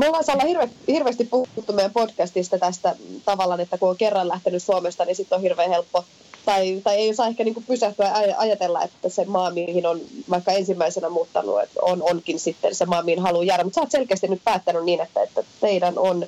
Me 0.00 0.06
ollaan 0.06 0.24
Salla 0.24 0.44
hirve, 0.44 0.68
hirveästi 0.88 1.24
puhuttu 1.24 1.72
meidän 1.72 1.92
podcastista 1.92 2.58
tästä 2.58 2.96
tavallaan, 3.24 3.60
että 3.60 3.78
kun 3.78 3.90
on 3.90 3.96
kerran 3.96 4.28
lähtenyt 4.28 4.62
Suomesta, 4.62 5.04
niin 5.04 5.16
sitten 5.16 5.36
on 5.36 5.42
hirveän 5.42 5.70
helppo, 5.70 6.04
tai, 6.44 6.80
tai 6.84 6.96
ei 6.96 7.14
saa 7.14 7.26
ehkä 7.26 7.44
niin 7.44 7.64
pysähtyä 7.66 8.22
ja 8.26 8.38
ajatella, 8.38 8.82
että 8.82 9.08
se 9.08 9.24
maa, 9.24 9.50
mihin 9.50 9.86
on 9.86 10.00
vaikka 10.30 10.52
ensimmäisenä 10.52 11.08
muuttanut, 11.08 11.62
että 11.62 11.80
on, 11.82 12.02
onkin 12.02 12.38
sitten 12.38 12.74
se 12.74 12.86
maa, 12.86 13.02
mihin 13.02 13.22
haluaa 13.22 13.44
jäädä. 13.44 13.64
Mutta 13.64 13.74
sä 13.74 13.80
oot 13.80 13.90
selkeästi 13.90 14.28
nyt 14.28 14.44
päättänyt 14.44 14.84
niin, 14.84 15.00
että, 15.00 15.22
että 15.22 15.44
teidän 15.60 15.98
on, 15.98 16.26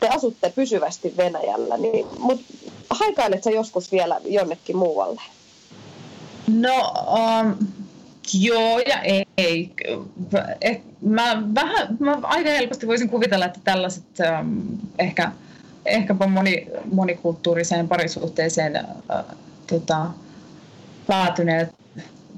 te 0.00 0.08
asutte 0.08 0.52
pysyvästi 0.54 1.14
Venäjällä, 1.16 1.76
niin, 1.76 2.06
mutta 2.18 2.44
haikailet 2.90 3.44
sä 3.44 3.50
joskus 3.50 3.92
vielä 3.92 4.20
jonnekin 4.24 4.76
muualle? 4.76 5.22
No, 6.46 6.94
um, 7.12 7.56
Joo 8.34 8.78
ja 8.78 9.02
ei. 9.36 9.70
Et 10.60 10.80
mä, 11.02 11.42
vähän, 11.54 11.96
mä 12.00 12.18
aika 12.22 12.50
helposti 12.50 12.86
voisin 12.86 13.08
kuvitella, 13.08 13.46
että 13.46 13.60
tällaiset 13.64 14.20
ähm, 14.20 14.58
ehkä, 14.98 15.32
ehkäpä 15.86 16.26
moni, 16.26 16.66
monikulttuuriseen 16.92 17.88
parisuhteeseen 17.88 18.76
äh, 18.76 19.24
tota, 19.68 20.06
päätyneet 21.06 21.78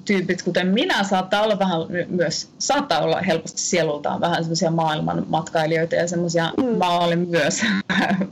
tyypit, 0.05 0.43
kuten 0.43 0.67
minä, 0.67 1.05
saattaa 1.05 1.43
olla 1.43 1.59
vähän 1.59 1.81
myös, 2.09 2.51
saattaa 2.59 3.01
olla 3.01 3.21
helposti 3.21 3.61
sielultaan 3.61 4.21
vähän 4.21 4.45
semmoisia 4.45 4.71
maailman 4.71 5.27
matkailijoita 5.29 5.95
ja 5.95 6.09
semmoisia, 6.09 6.53
mm. 6.57 6.65
mä 6.65 6.99
olen 6.99 7.29
myös, 7.29 7.63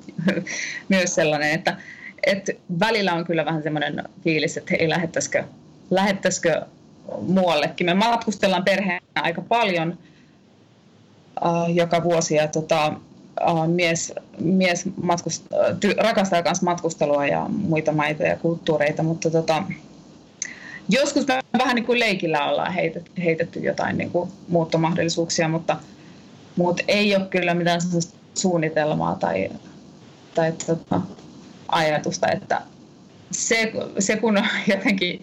myös 0.89 1.15
sellainen, 1.15 1.51
että, 1.51 1.77
että 2.27 2.53
välillä 2.81 3.15
on 3.15 3.25
kyllä 3.25 3.45
vähän 3.45 3.63
semmoinen 3.63 4.05
fiilis, 4.25 4.57
että 4.57 4.75
hei, 4.79 4.89
lähettäisikö, 4.89 5.45
lähettäisikö 5.91 6.63
muuallekin. 7.21 7.87
Me 7.87 7.95
matkustellaan 7.95 8.65
perheenä 8.65 9.01
aika 9.15 9.43
paljon 9.43 9.99
uh, 11.45 11.75
joka 11.75 12.03
vuosi 12.03 12.35
ja 12.35 12.49
tota, 12.49 12.93
uh, 13.47 13.69
mies, 13.69 14.13
mies 14.39 14.85
matkust, 15.03 15.45
ty, 15.81 15.95
rakastaa 15.99 16.43
myös 16.43 16.63
matkustelua 16.63 17.27
ja 17.27 17.47
muita 17.49 17.93
maita 17.93 18.23
ja 18.23 18.37
kulttuureita, 18.37 19.03
mutta 19.03 19.31
tota, 19.31 19.63
joskus 20.89 21.27
me 21.27 21.41
vähän 21.59 21.75
niin 21.75 21.87
kuin 21.87 21.99
leikillä 22.01 22.49
ollaan 22.49 22.73
heitetty, 22.73 23.11
heitetty 23.25 23.61
jotain 23.61 23.99
niin 23.99 24.11
kuin 24.11 24.31
muuttomahdollisuuksia, 24.49 25.49
mutta, 25.49 25.77
mutta 26.57 26.83
ei 26.89 27.17
ole 27.17 27.27
kyllä 27.27 27.55
mitään 27.55 27.81
suunnitelmaa 28.35 29.15
tai, 29.15 29.49
tai 30.35 30.53
tota, 30.67 31.01
ajatusta, 31.69 32.29
että 32.29 32.63
se, 33.31 33.73
se 33.99 34.17
kun 34.17 34.39
jotenkin 34.75 35.23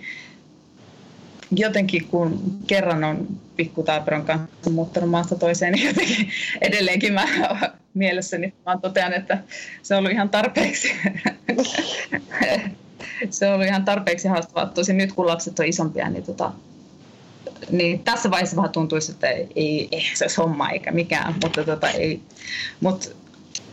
jotenkin 1.51 2.07
kun 2.07 2.59
kerran 2.67 3.03
on 3.03 3.27
pikkutaaperon 3.55 4.25
kanssa 4.25 4.69
muuttanut 4.69 5.09
maasta 5.09 5.35
toiseen, 5.35 5.73
niin 5.73 5.87
jotenkin 5.87 6.29
edelleenkin 6.61 7.13
mä 7.13 7.25
mielessäni 7.95 8.53
vaan 8.65 8.81
totean, 8.81 9.13
että 9.13 9.37
se 9.83 9.95
on 9.95 9.99
ollut 9.99 10.11
ihan 10.11 10.29
tarpeeksi. 10.29 10.91
se 13.29 13.47
on 13.47 13.53
ollut 13.53 13.67
ihan 13.67 13.85
tarpeeksi 13.85 14.27
haastavaa. 14.27 14.65
Tosin 14.65 14.97
nyt 14.97 15.13
kun 15.13 15.27
lapset 15.27 15.59
on 15.59 15.65
isompia, 15.65 16.09
niin, 16.09 16.23
tota, 16.23 16.51
niin 17.71 17.99
tässä 17.99 18.31
vaiheessa 18.31 18.55
vähän 18.55 18.71
tuntuisi, 18.71 19.11
että 19.11 19.27
ei, 19.27 19.87
ei 19.91 20.03
se 20.13 20.23
olisi 20.23 20.37
homma 20.37 20.69
eikä 20.69 20.91
mikään, 20.91 21.35
mutta 21.43 21.63
tota, 21.63 21.89
ei. 21.89 22.21
Mut 22.81 23.15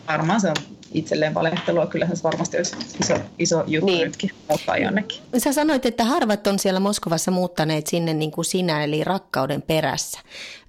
varmaan 0.09 0.41
se 0.41 0.49
on 0.49 0.57
itselleen 0.95 1.35
valehtelua. 1.35 1.87
Kyllähän 1.87 2.17
se 2.17 2.23
varmasti 2.23 2.57
olisi 2.57 2.77
iso, 3.01 3.15
iso 3.39 3.65
juttu 3.67 3.87
niin. 3.87 4.05
nytkin 4.05 4.31
muuttaa 4.49 4.77
jonnekin. 4.77 5.19
Sä 5.39 5.53
sanoit, 5.53 5.87
että 5.87 6.05
harvat 6.05 6.47
on 6.47 6.59
siellä 6.59 6.81
Moskovassa 6.81 7.31
muuttaneet 7.31 7.87
sinne 7.87 8.15
niin 8.15 8.31
kuin 8.31 8.45
sinä, 8.45 8.85
eli 8.85 9.05
rakkauden 9.05 9.63
perässä. 9.63 10.21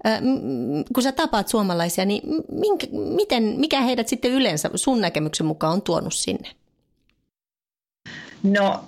Äh, 0.06 0.20
kun 0.94 1.02
sä 1.02 1.12
tapaat 1.12 1.48
suomalaisia, 1.48 2.04
niin 2.04 2.22
minkä, 2.52 2.86
miten, 2.92 3.42
mikä 3.42 3.80
heidät 3.80 4.08
sitten 4.08 4.30
yleensä 4.30 4.70
sun 4.74 5.00
näkemyksen 5.00 5.46
mukaan 5.46 5.72
on 5.72 5.82
tuonut 5.82 6.14
sinne? 6.14 6.48
No, 8.42 8.84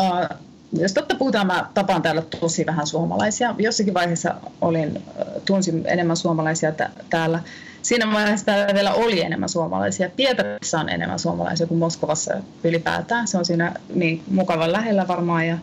äh, 0.00 0.38
jos 0.72 0.92
totta 0.92 1.14
puhutaan, 1.14 1.46
mä 1.46 1.70
tapaan 1.74 2.02
täällä 2.02 2.22
tosi 2.22 2.66
vähän 2.66 2.86
suomalaisia. 2.86 3.54
Jossakin 3.58 3.94
vaiheessa 3.94 4.34
olin, 4.60 5.02
tunsin 5.44 5.82
enemmän 5.86 6.16
suomalaisia 6.16 6.72
t- 6.72 7.08
täällä 7.10 7.42
siinä 7.82 8.12
vaiheessa 8.12 8.46
täällä 8.46 8.74
vielä 8.74 8.94
oli 8.94 9.20
enemmän 9.20 9.48
suomalaisia. 9.48 10.10
Pietarissa 10.10 10.80
on 10.80 10.88
enemmän 10.88 11.18
suomalaisia 11.18 11.66
kuin 11.66 11.78
Moskovassa 11.78 12.34
ylipäätään. 12.64 13.28
Se 13.28 13.38
on 13.38 13.44
siinä 13.44 13.74
niin 13.94 14.22
mukavan 14.30 14.72
lähellä 14.72 15.08
varmaan. 15.08 15.46
Ja, 15.46 15.58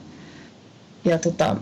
ja 1.06 1.18
tota, 1.18 1.56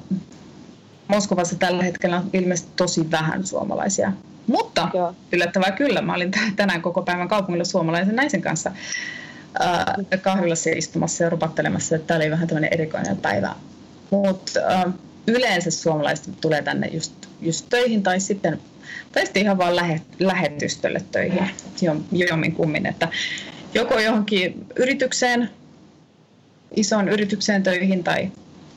Moskovassa 1.07 1.55
tällä 1.55 1.83
hetkellä 1.83 2.17
on 2.17 2.29
ilmeisesti 2.33 2.71
tosi 2.75 3.11
vähän 3.11 3.47
suomalaisia. 3.47 4.11
Mutta 4.47 4.89
Joo. 4.93 5.15
yllättävää 5.31 5.71
kyllä, 5.71 6.01
mä 6.01 6.13
olin 6.13 6.31
tänään 6.55 6.81
koko 6.81 7.01
päivän 7.01 7.27
kaupungilla 7.27 7.65
suomalaisen 7.65 8.15
naisen 8.15 8.41
kanssa 8.41 8.71
äh, 9.61 10.21
kahvilassa 10.21 10.69
istumassa 10.75 11.23
ja 11.23 11.29
rupattelemassa, 11.29 11.95
että 11.95 12.07
tämä 12.07 12.17
oli 12.17 12.31
vähän 12.31 12.47
tämmöinen 12.47 12.73
erikoinen 12.73 13.17
päivä. 13.17 13.55
Mutta 14.11 14.59
äh, 14.69 14.93
yleensä 15.27 15.71
suomalaiset 15.71 16.41
tulee 16.41 16.61
tänne 16.61 16.87
just, 16.87 17.13
just 17.41 17.65
töihin 17.69 18.03
tai 18.03 18.19
sitten, 18.19 18.61
tai 19.11 19.25
sitten 19.25 19.43
ihan 19.43 19.57
vaan 19.57 19.75
lähe, 19.75 20.01
lähetystölle 20.19 21.01
töihin 21.11 21.49
jommin 22.11 22.51
kummin, 22.51 22.85
että 22.85 23.07
joko 23.73 23.99
johonkin 23.99 24.65
yritykseen, 24.75 25.49
isoon 26.75 27.09
yritykseen 27.09 27.63
töihin 27.63 28.03
tai, 28.03 28.31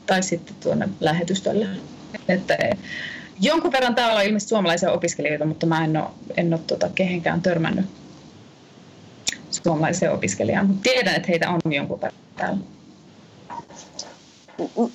tai 0.05 0.23
sitten 0.23 0.55
tuonne 0.59 0.89
lähetystölle. 0.99 1.67
Että 2.27 2.57
jonkun 3.41 3.71
verran 3.71 3.95
täällä 3.95 4.19
on 4.19 4.25
ilmeisesti 4.25 4.49
suomalaisia 4.49 4.91
opiskelijoita, 4.91 5.45
mutta 5.45 5.65
mä 5.65 5.83
en 5.83 5.97
ole, 5.97 6.07
en 6.37 6.53
ole 6.53 6.61
tuota, 6.67 6.89
kehenkään 6.95 7.41
törmännyt 7.41 7.85
suomalaisia 9.51 10.11
opiskelijaa, 10.11 10.63
mutta 10.63 10.81
tiedän, 10.83 11.15
että 11.15 11.27
heitä 11.27 11.49
on 11.49 11.73
jonkun 11.73 12.01
verran 12.01 12.21
täällä. 12.35 12.59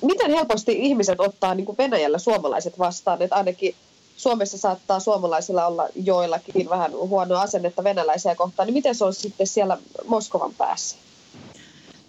Miten 0.01 0.31
helposti 0.31 0.71
ihmiset 0.71 1.19
ottaa 1.19 1.55
niin 1.55 1.65
kuin 1.65 1.77
Venäjällä 1.77 2.17
suomalaiset 2.17 2.79
vastaan? 2.79 3.21
Että 3.21 3.35
ainakin 3.35 3.75
Suomessa 4.17 4.57
saattaa 4.57 4.99
suomalaisilla 4.99 5.67
olla 5.67 5.87
joillakin 5.95 6.69
vähän 6.69 6.91
huonoa 6.91 7.41
asennetta 7.41 7.83
venäläisiä 7.83 8.35
kohtaan. 8.35 8.67
Niin 8.67 8.73
miten 8.73 8.95
se 8.95 9.05
on 9.05 9.13
sitten 9.13 9.47
siellä 9.47 9.77
Moskovan 10.07 10.53
päässä? 10.57 10.97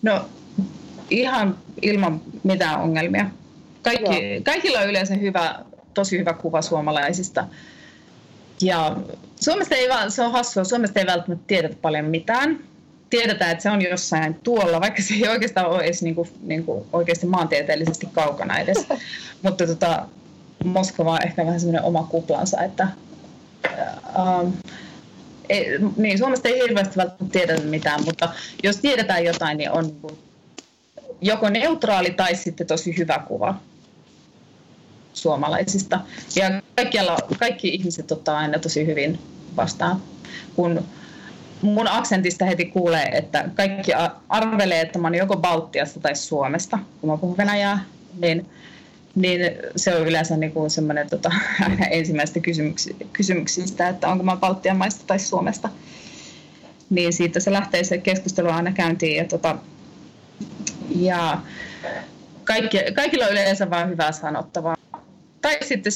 No 0.02 0.20
ihan 1.10 1.58
ilman 1.82 2.20
mitään 2.42 2.82
ongelmia. 2.82 3.30
Kaikki, 3.82 4.40
kaikilla 4.44 4.78
on 4.80 4.88
yleensä 4.88 5.14
hyvä, 5.14 5.64
tosi 5.94 6.18
hyvä 6.18 6.32
kuva 6.32 6.62
suomalaisista. 6.62 7.46
Ja 8.62 8.96
Suomesta 9.40 9.74
ei 9.74 9.88
se 10.08 10.22
on 10.22 10.32
hassua, 10.32 10.64
Suomesta 10.64 11.00
ei 11.00 11.06
välttämättä 11.06 11.44
tiedetä 11.46 11.76
paljon 11.82 12.04
mitään. 12.04 12.64
Tiedetään, 13.10 13.50
että 13.50 13.62
se 13.62 13.70
on 13.70 13.82
jossain 13.82 14.34
tuolla, 14.34 14.80
vaikka 14.80 15.02
se 15.02 15.14
ei 15.14 15.28
oikeastaan 15.28 15.66
ole 15.66 15.82
edes 15.82 16.02
niin 16.02 16.14
kuin, 16.14 16.28
niin 16.42 16.64
kuin 16.64 16.84
oikeasti 16.92 17.26
maantieteellisesti 17.26 18.08
kaukana 18.12 18.58
edes. 18.58 18.86
Mutta 19.42 19.66
tota, 19.66 20.06
Moskova 20.64 21.12
on 21.12 21.22
ehkä 21.24 21.46
vähän 21.46 21.60
semmoinen 21.60 21.84
oma 21.84 22.02
kuplansa, 22.10 22.62
että 22.62 22.88
ähm, 24.18 24.48
ei, 25.48 25.66
niin, 25.96 26.18
Suomesta 26.18 26.48
ei 26.48 26.62
hirveästi 26.62 26.96
välttämättä 26.96 27.32
tiedetä 27.38 27.62
mitään, 27.62 28.04
mutta 28.04 28.28
jos 28.62 28.76
tiedetään 28.76 29.24
jotain, 29.24 29.58
niin 29.58 29.70
on 29.70 29.96
joko 31.20 31.48
neutraali 31.48 32.10
tai 32.10 32.34
sitten 32.34 32.66
tosi 32.66 32.98
hyvä 32.98 33.18
kuva 33.28 33.54
suomalaisista. 35.12 36.00
Ja 36.36 36.62
kaikkialla, 36.76 37.16
kaikki 37.38 37.68
ihmiset 37.68 38.12
ottaa 38.12 38.38
aina 38.38 38.58
tosi 38.58 38.86
hyvin 38.86 39.18
vastaan. 39.56 40.02
Kun 40.56 40.84
mun 41.68 41.88
aksentista 41.88 42.44
heti 42.44 42.64
kuulee, 42.64 43.08
että 43.12 43.44
kaikki 43.54 43.92
arvelee, 44.28 44.80
että 44.80 44.98
mä 44.98 45.06
oon 45.06 45.14
joko 45.14 45.36
Baltiasta 45.36 46.00
tai 46.00 46.16
Suomesta, 46.16 46.78
kun 47.00 47.10
mä 47.10 47.16
puhun 47.16 47.36
venäjää, 47.36 47.84
niin, 48.18 48.46
niin 49.14 49.40
se 49.76 49.96
on 49.96 50.08
yleensä 50.08 50.36
niin 50.36 50.52
kuin 50.52 50.70
semmoinen 50.70 51.10
tota, 51.10 51.30
ensimmäistä 51.90 52.40
kysymyksistä, 53.12 53.88
että 53.88 54.08
onko 54.08 54.24
mä 54.24 54.36
Baltian 54.36 54.76
maista 54.76 55.04
tai 55.06 55.18
Suomesta. 55.18 55.68
Niin 56.90 57.12
siitä 57.12 57.40
se 57.40 57.52
lähtee 57.52 57.84
se 57.84 57.98
keskustelu 57.98 58.48
aina 58.48 58.72
käyntiin 58.72 59.16
ja, 59.16 59.24
tota, 59.24 59.56
ja 60.96 61.38
kaikki, 62.44 62.78
kaikilla 62.94 63.24
on 63.24 63.32
yleensä 63.32 63.70
vain 63.70 63.88
hyvää 63.88 64.12
sanottavaa 64.12 64.76
tai 65.46 65.58
sitten 65.62 65.92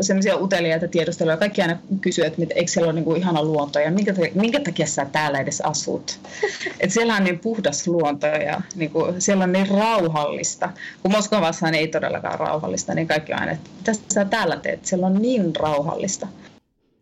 semmoisia 0.00 0.36
uteliaita 0.36 0.88
tiedusteluja. 0.88 1.36
Kaikki 1.36 1.62
aina 1.62 1.78
kysyy, 2.00 2.24
että 2.24 2.42
eikö 2.54 2.70
siellä 2.70 2.86
ole 2.86 2.92
niinku 2.92 3.14
ihana 3.14 3.42
luonto 3.42 3.78
ja 3.78 3.90
minkä, 3.90 4.14
minkä 4.34 4.60
takia 4.60 4.86
sä 4.86 5.06
täällä 5.12 5.40
edes 5.40 5.60
asut. 5.60 6.18
Et 6.80 6.90
siellä 6.90 7.16
on 7.16 7.24
niin 7.24 7.38
puhdas 7.38 7.88
luonto 7.88 8.26
ja 8.26 8.60
niinku, 8.74 9.14
siellä 9.18 9.44
on 9.44 9.52
niin 9.52 9.68
rauhallista. 9.68 10.70
Kun 11.02 11.12
Moskovassa 11.12 11.68
ei 11.68 11.88
todellakaan 11.88 12.38
rauhallista, 12.38 12.94
niin 12.94 13.08
kaikki 13.08 13.32
aina, 13.32 13.52
että 13.52 13.70
mitä 13.78 13.92
sä 14.14 14.24
täällä 14.24 14.56
teet? 14.56 14.86
Siellä 14.86 15.06
on 15.06 15.22
niin 15.22 15.56
rauhallista. 15.56 16.28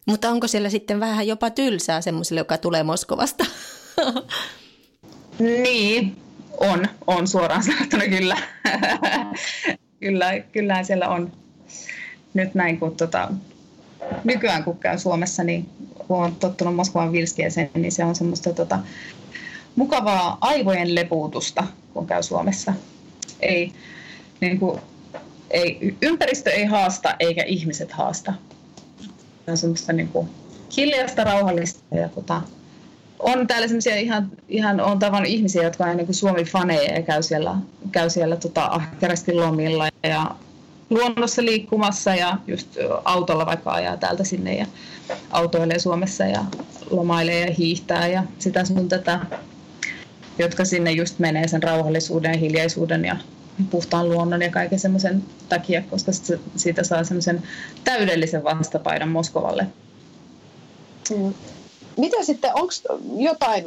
Mutta 0.06 0.30
onko 0.30 0.48
siellä 0.48 0.70
sitten 0.70 1.00
vähän 1.00 1.26
jopa 1.26 1.50
tylsää 1.50 2.00
semmoiselle, 2.00 2.40
joka 2.40 2.58
tulee 2.58 2.82
Moskovasta? 2.82 3.44
niin, 5.62 6.16
on, 6.60 6.86
on 7.06 7.28
suoraan 7.28 7.62
sanottuna 7.62 8.04
kyllä. 8.08 8.36
kyllä, 10.00 10.40
kyllä 10.40 10.82
siellä 10.82 11.08
on 11.08 11.32
nyt 12.34 12.54
näin, 12.54 12.80
kun 12.80 12.96
tota, 12.96 13.28
nykyään 14.24 14.64
kun 14.64 14.78
käy 14.78 14.98
Suomessa, 14.98 15.44
niin 15.44 15.68
kun 16.08 16.24
on 16.24 16.36
tottunut 16.36 16.74
Moskovan 16.74 17.12
vilskieseen, 17.12 17.70
niin 17.74 17.92
se 17.92 18.04
on 18.04 18.14
semmoista 18.14 18.52
tota, 18.52 18.78
mukavaa 19.76 20.38
aivojen 20.40 20.94
lepuutusta, 20.94 21.64
kun 21.94 22.06
käy 22.06 22.22
Suomessa. 22.22 22.74
Ei, 23.40 23.72
niin 24.40 24.58
kuin, 24.58 24.80
ei, 25.50 25.96
ympäristö 26.02 26.50
ei 26.50 26.64
haasta 26.64 27.16
eikä 27.20 27.42
ihmiset 27.42 27.92
haasta. 27.92 28.32
Se 29.44 29.50
on 29.50 29.56
semmoista 29.56 29.92
niin 29.92 30.08
kuin, 30.08 30.28
hiljaista, 30.76 31.24
rauhallista 31.24 31.94
ja 31.94 32.08
tota, 32.08 32.42
on 33.18 33.46
täällä 33.46 33.68
semmoisia 33.68 33.96
ihan, 33.96 34.30
ihan 34.48 34.80
on 34.80 34.98
tavannut 34.98 35.30
ihmisiä, 35.30 35.62
jotka 35.62 35.84
on 35.84 35.96
niin 35.96 36.14
Suomi-faneja 36.14 36.94
ja 36.94 37.02
käy 37.02 37.22
siellä, 37.22 37.56
käy 37.92 38.10
siellä 38.10 38.36
tota, 38.36 38.64
ahkerasti 38.64 39.34
lomilla 39.34 39.88
ja 40.02 40.34
luonnossa 40.92 41.42
liikkumassa 41.42 42.14
ja 42.14 42.36
just 42.46 42.68
autolla 43.04 43.46
vaikka 43.46 43.72
ajaa 43.72 43.96
täältä 43.96 44.24
sinne 44.24 44.54
ja 44.54 44.66
autoilee 45.30 45.78
Suomessa 45.78 46.24
ja 46.24 46.44
lomailee 46.90 47.46
ja 47.46 47.54
hiihtää 47.58 48.08
ja 48.08 48.22
sitä 48.38 48.64
sun 48.64 48.88
tätä, 48.88 49.20
jotka 50.38 50.64
sinne 50.64 50.92
just 50.92 51.18
menee 51.18 51.48
sen 51.48 51.62
rauhallisuuden, 51.62 52.38
hiljaisuuden 52.38 53.04
ja 53.04 53.16
puhtaan 53.70 54.08
luonnon 54.08 54.42
ja 54.42 54.50
kaiken 54.50 54.78
semmoisen 54.78 55.24
takia, 55.48 55.82
koska 55.90 56.12
siitä 56.56 56.84
saa 56.84 57.04
semmoisen 57.04 57.42
täydellisen 57.84 58.44
vastapaidan 58.44 59.08
Moskovalle. 59.08 59.66
Mm. 61.10 61.34
Mitä 61.96 62.24
sitten, 62.24 62.50
onko 62.54 62.72
jotain 63.16 63.64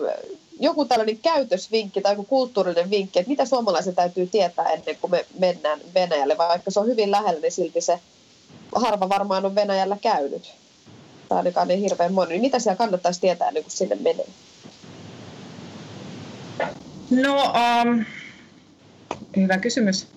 joku 0.60 0.86
tällainen 0.86 1.18
käytösvinkki 1.18 2.02
tai 2.02 2.12
joku 2.12 2.24
kulttuurinen 2.24 2.90
vinkki, 2.90 3.20
että 3.20 3.30
mitä 3.30 3.46
suomalaisen 3.46 3.96
täytyy 3.96 4.28
tietää 4.28 4.70
ennen 4.70 4.98
kuin 5.02 5.12
me 5.12 5.26
mennään 5.40 5.80
Venäjälle, 5.96 6.38
vaikka 6.38 6.72
se 6.72 6.80
on 6.80 6.88
hyvin 6.88 7.12
lähellä, 7.12 7.42
niin 7.42 7.52
silti 7.52 7.82
se 7.82 8.00
harva 8.76 9.10
varmaan 9.10 9.46
on 9.46 9.56
Venäjällä 9.56 9.98
käynyt. 10.02 10.54
Tai 11.30 11.38
ainakaan 11.38 11.68
niin 11.68 11.80
hirveän 11.80 12.14
moni. 12.14 12.30
Niin 12.30 12.42
mitä 12.42 12.60
siellä 12.60 12.78
kannattaisi 12.78 13.22
tietää 13.22 13.48
ennen 13.48 13.64
kuin 13.64 13.72
sinne 13.72 13.96
menee? 13.96 14.28
No, 17.10 17.44
um, 17.44 18.06
hyvä 19.38 19.58
kysymys. 19.58 20.08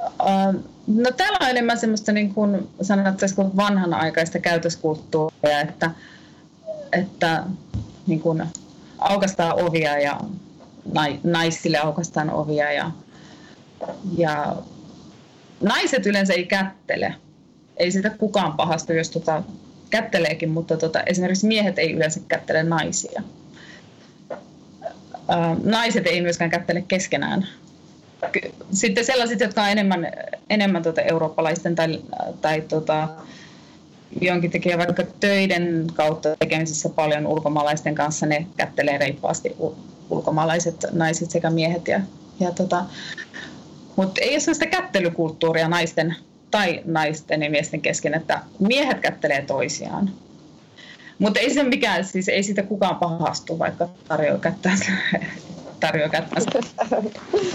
Uh, 0.00 0.64
no 0.86 1.10
täällä 1.16 1.38
on 1.40 1.50
enemmän 1.50 1.78
semmoista 1.78 2.12
niin 2.12 2.34
kuin 2.34 2.68
sanottaisiko 2.82 3.50
vanhanaikaista 3.56 4.38
käytöskulttuuria, 4.38 5.60
että, 5.60 5.90
että 6.92 7.44
niin 8.06 8.20
kuin 8.20 8.42
aukastaa 8.98 9.54
ovia 9.54 9.98
ja 9.98 10.20
naisille 11.24 11.78
aukastaan 11.78 12.30
ovia 12.30 12.72
ja, 12.72 12.90
ja 14.18 14.56
naiset 15.60 16.06
yleensä 16.06 16.32
ei 16.32 16.46
kättele. 16.46 17.14
Ei 17.76 17.90
sitä 17.90 18.10
kukaan 18.10 18.52
pahastu, 18.52 18.92
jos 18.92 19.10
tota, 19.10 19.42
kätteleekin, 19.90 20.50
mutta 20.50 20.76
tota, 20.76 21.02
esimerkiksi 21.02 21.46
miehet 21.46 21.78
ei 21.78 21.92
yleensä 21.92 22.20
kättele 22.28 22.62
naisia. 22.62 23.22
Naiset 25.62 26.06
ei 26.06 26.20
myöskään 26.20 26.50
kättele 26.50 26.84
keskenään. 26.88 27.48
Sitten 28.72 29.04
sellaiset, 29.04 29.40
jotka 29.40 29.62
on 29.62 29.68
enemmän, 29.68 30.12
enemmän 30.50 30.82
tota 30.82 31.02
eurooppalaisten 31.02 31.74
tai, 31.74 32.00
tai 32.40 32.60
tota, 32.60 33.08
jonkin 34.20 34.50
tekee 34.50 34.78
vaikka 34.78 35.02
töiden 35.20 35.86
kautta 35.94 36.36
tekemisissä 36.38 36.88
paljon 36.88 37.26
ulkomaalaisten 37.26 37.94
kanssa, 37.94 38.26
ne 38.26 38.46
kättelee 38.56 38.98
reippaasti 38.98 39.56
ulkomaalaiset 40.10 40.86
naiset 40.92 41.30
sekä 41.30 41.50
miehet. 41.50 41.88
Ja, 41.88 42.00
ja 42.40 42.50
tota, 42.52 42.84
mutta 43.96 44.20
ei 44.20 44.30
ole 44.30 44.40
sellaista 44.40 44.66
kättelykulttuuria 44.66 45.68
naisten 45.68 46.16
tai 46.50 46.82
naisten 46.84 47.42
ja 47.42 47.50
miesten 47.50 47.80
kesken, 47.80 48.14
että 48.14 48.40
miehet 48.58 49.00
kättelee 49.00 49.42
toisiaan. 49.42 50.10
Mutta 51.18 51.40
ei 51.40 51.54
se 51.54 51.62
mikään, 51.62 52.04
siis 52.04 52.28
ei 52.28 52.42
sitä 52.42 52.62
kukaan 52.62 52.96
pahastu, 52.96 53.58
vaikka 53.58 53.88
tarjoaa 54.08 54.38
kättänsä. 54.38 54.92
tarjoaa 55.80 56.08
kättänsä. 56.08 56.50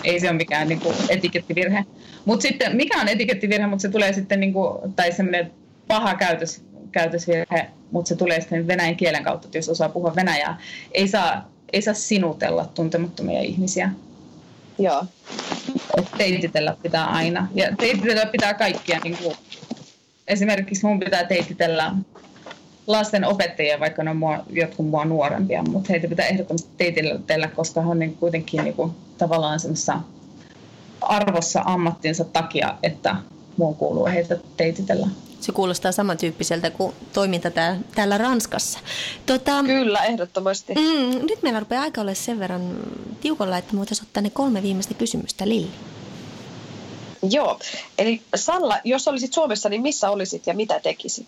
ei 0.04 0.20
se 0.20 0.30
ole 0.30 0.38
mikään 0.38 0.68
niinku, 0.68 0.94
etikettivirhe. 1.10 1.86
Mutta 2.26 2.42
sitten, 2.42 2.76
mikä 2.76 3.02
on 3.02 3.08
etikettivirhe, 3.08 3.68
mutta 3.68 3.82
se 3.82 3.90
tulee 3.90 4.14
sitten, 4.14 4.40
niinku, 4.40 4.80
tai 4.96 5.12
semmoinen 5.12 5.52
paha 5.92 6.16
käytös, 6.16 6.64
käytösvirhe, 6.92 7.68
mutta 7.92 8.10
se 8.10 8.16
tulee 8.16 8.42
sitten 8.42 8.68
venäjän 8.68 8.96
kielen 8.96 9.24
kautta, 9.24 9.48
että 9.48 9.58
jos 9.58 9.70
osaa 9.70 9.90
puhua 9.90 10.16
venäjää. 10.16 10.60
Ei 10.92 11.08
saa, 11.08 11.50
ei 11.74 11.82
saa 11.82 11.94
sinutella 11.94 12.66
tuntemattomia 12.66 13.42
ihmisiä. 13.42 13.90
Joo. 14.80 15.06
Et 15.98 16.08
teititellä 16.18 16.78
pitää 16.84 17.06
aina. 17.06 17.48
Ja 17.54 17.76
teititellä 17.76 18.26
pitää 18.26 18.54
kaikkia. 18.54 19.00
Niin 19.04 19.18
kuin, 19.18 19.36
esimerkiksi 20.28 20.86
mun 20.86 21.00
pitää 21.00 21.24
teititellä 21.24 21.96
lasten 22.88 23.26
opettajia, 23.26 23.80
vaikka 23.80 24.04
ne 24.04 24.10
on 24.10 24.18
mua, 24.18 24.44
jotkut 24.50 24.90
mua 24.90 25.06
nuorempia, 25.06 25.64
mutta 25.64 25.88
heitä 25.90 26.08
pitää 26.08 26.28
ehdottomasti 26.28 26.70
teitellä, 26.78 27.48
koska 27.48 27.82
he 27.82 27.88
on 27.88 28.00
niin 28.00 28.16
kuitenkin 28.16 28.64
niin 28.64 28.74
kuin, 28.74 28.92
tavallaan 29.18 29.60
semmoisessa 29.60 30.00
arvossa 31.02 31.62
ammattinsa 31.66 32.24
takia, 32.24 32.76
että 32.84 33.16
muun 33.58 33.76
kuuluu 33.76 34.06
heitä 34.06 34.38
teititellä. 34.58 35.08
Se 35.42 35.52
kuulostaa 35.52 35.92
samantyyppiseltä 35.92 36.70
kuin 36.70 36.96
toiminta 37.14 37.52
täällä, 37.52 37.82
täällä 37.96 38.18
Ranskassa. 38.18 38.80
Tota, 39.26 39.64
Kyllä, 39.64 40.06
ehdottomasti. 40.06 40.74
Mm, 40.74 41.26
nyt 41.26 41.44
meillä 41.44 41.60
rupeaa 41.60 41.82
aika 41.82 42.02
olla 42.02 42.14
sen 42.14 42.40
verran 42.40 42.78
tiukolla, 43.22 43.58
että 43.58 43.74
me 43.74 43.78
voitaisiin 43.78 44.08
ottaa 44.08 44.24
ne 44.24 44.30
kolme 44.30 44.64
viimeistä 44.64 44.94
kysymystä. 44.94 45.50
Lilli. 45.50 45.72
Joo, 47.30 47.60
eli 47.98 48.22
Salla, 48.36 48.80
jos 48.84 49.08
olisit 49.08 49.34
Suomessa, 49.34 49.70
niin 49.70 49.82
missä 49.82 50.10
olisit 50.10 50.48
ja 50.48 50.54
mitä 50.54 50.80
tekisit? 50.80 51.28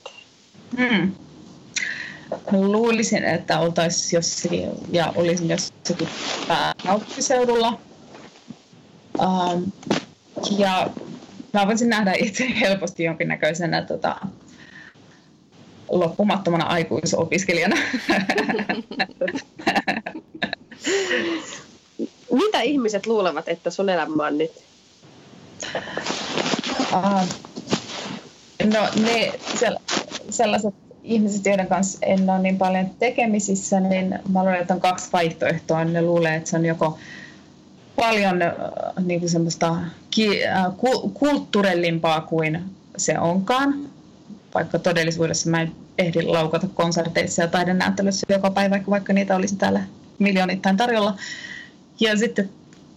Hmm. 0.77 1.11
Luulisin, 2.51 3.23
että 3.23 3.59
oltaisiin 3.59 4.17
jossakin, 4.17 4.69
ja 4.91 5.13
olisin 5.15 5.49
jossakin 5.49 6.09
pääkaupunkiseudulla. 6.47 7.79
Um, 9.19 9.71
ja 10.57 10.89
mä 11.53 11.67
voisin 11.67 11.89
nähdä 11.89 12.13
itse 12.17 12.47
helposti 12.59 13.03
jonkinnäköisenä 13.03 13.81
tota, 13.81 14.15
loppumattomana 15.89 16.65
aikuisopiskelijana. 16.65 17.75
Mitä 22.31 22.61
ihmiset 22.61 23.05
luulevat, 23.05 23.49
että 23.49 23.69
sun 23.69 23.89
elämä 23.89 24.27
on 24.27 24.37
nyt? 24.37 24.51
Uh, 26.93 27.27
no 28.73 28.87
ne 29.05 29.31
sellaiset 30.29 30.75
ihmiset, 31.03 31.45
joiden 31.45 31.67
kanssa 31.67 31.97
en 32.01 32.29
ole 32.29 32.39
niin 32.39 32.57
paljon 32.57 32.89
tekemisissä, 32.99 33.79
niin 33.79 34.19
mä 34.29 34.43
luulen, 34.43 34.61
että 34.61 34.73
on 34.73 34.79
kaksi 34.79 35.09
vaihtoehtoa. 35.13 35.85
Ne 35.85 36.01
luulee, 36.01 36.35
että 36.35 36.49
se 36.49 36.57
on 36.57 36.65
joko 36.65 36.97
paljon 37.95 38.41
äh, 38.41 38.51
niin 39.03 39.19
kuin 39.19 39.29
semmoista 39.29 39.77
ki, 40.11 40.47
äh, 40.47 40.65
kulttuurellimpaa 41.13 42.21
kuin 42.21 42.63
se 42.97 43.19
onkaan, 43.19 43.89
vaikka 44.53 44.79
todellisuudessa 44.79 45.49
mä 45.49 45.61
en 45.61 45.71
ehdi 45.97 46.21
laukata 46.21 46.67
konserteissa 46.73 47.41
ja 47.41 47.47
taidenäyttelyssä 47.47 48.25
joka 48.29 48.51
päivä, 48.51 48.79
vaikka 48.89 49.13
niitä 49.13 49.35
olisi 49.35 49.55
täällä 49.55 49.81
miljoonittain 50.19 50.77
tarjolla. 50.77 51.17
Ja 51.99 52.17
sitten 52.17 52.49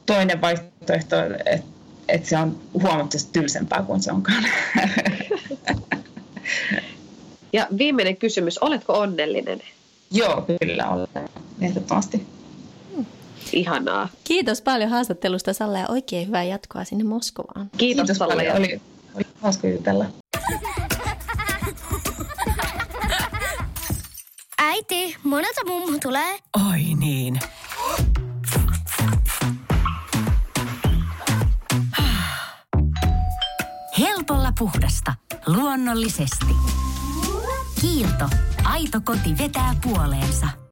toinen 0.07 0.41
vaihtoehto, 0.41 1.17
että 1.47 1.77
että 2.09 2.29
se 2.29 2.39
on 2.39 2.61
huomattavasti 2.73 3.33
tylsempää 3.33 3.83
kuin 3.83 4.03
se 4.03 4.13
onkaan. 4.13 4.45
Ja 7.53 7.67
viimeinen 7.79 8.17
kysymys, 8.17 8.59
oletko 8.59 8.93
onnellinen? 8.93 9.63
Joo, 10.11 10.45
kyllä 10.61 10.89
olen, 10.89 11.29
ehdottomasti. 11.61 12.27
Ihanaa. 13.53 14.09
Kiitos 14.25 14.63
paljon 14.63 14.91
haastattelusta 14.91 15.53
Salla 15.53 15.79
ja 15.79 15.87
oikein 15.89 16.27
hyvää 16.27 16.45
jatkoa 16.45 16.85
sinne 16.85 17.05
Moskovaan. 17.05 17.71
Kiitos, 17.77 18.03
Kiitos 18.03 18.17
Salla. 18.17 18.35
Oli, 18.35 18.51
oli, 18.51 18.81
oli 19.15 19.25
hauska 19.43 19.69
jutella. 19.69 20.05
Äiti, 24.59 25.17
monelta 25.23 25.61
mummu 25.67 25.99
tulee? 26.03 26.39
Oi 26.71 26.95
niin. 26.99 27.41
Helpolla 33.99 34.53
puhdasta. 34.59 35.15
Luonnollisesti. 35.47 36.47
Kiilto. 37.81 38.29
Aito 38.65 39.01
koti 39.05 39.39
vetää 39.39 39.75
puoleensa. 39.83 40.47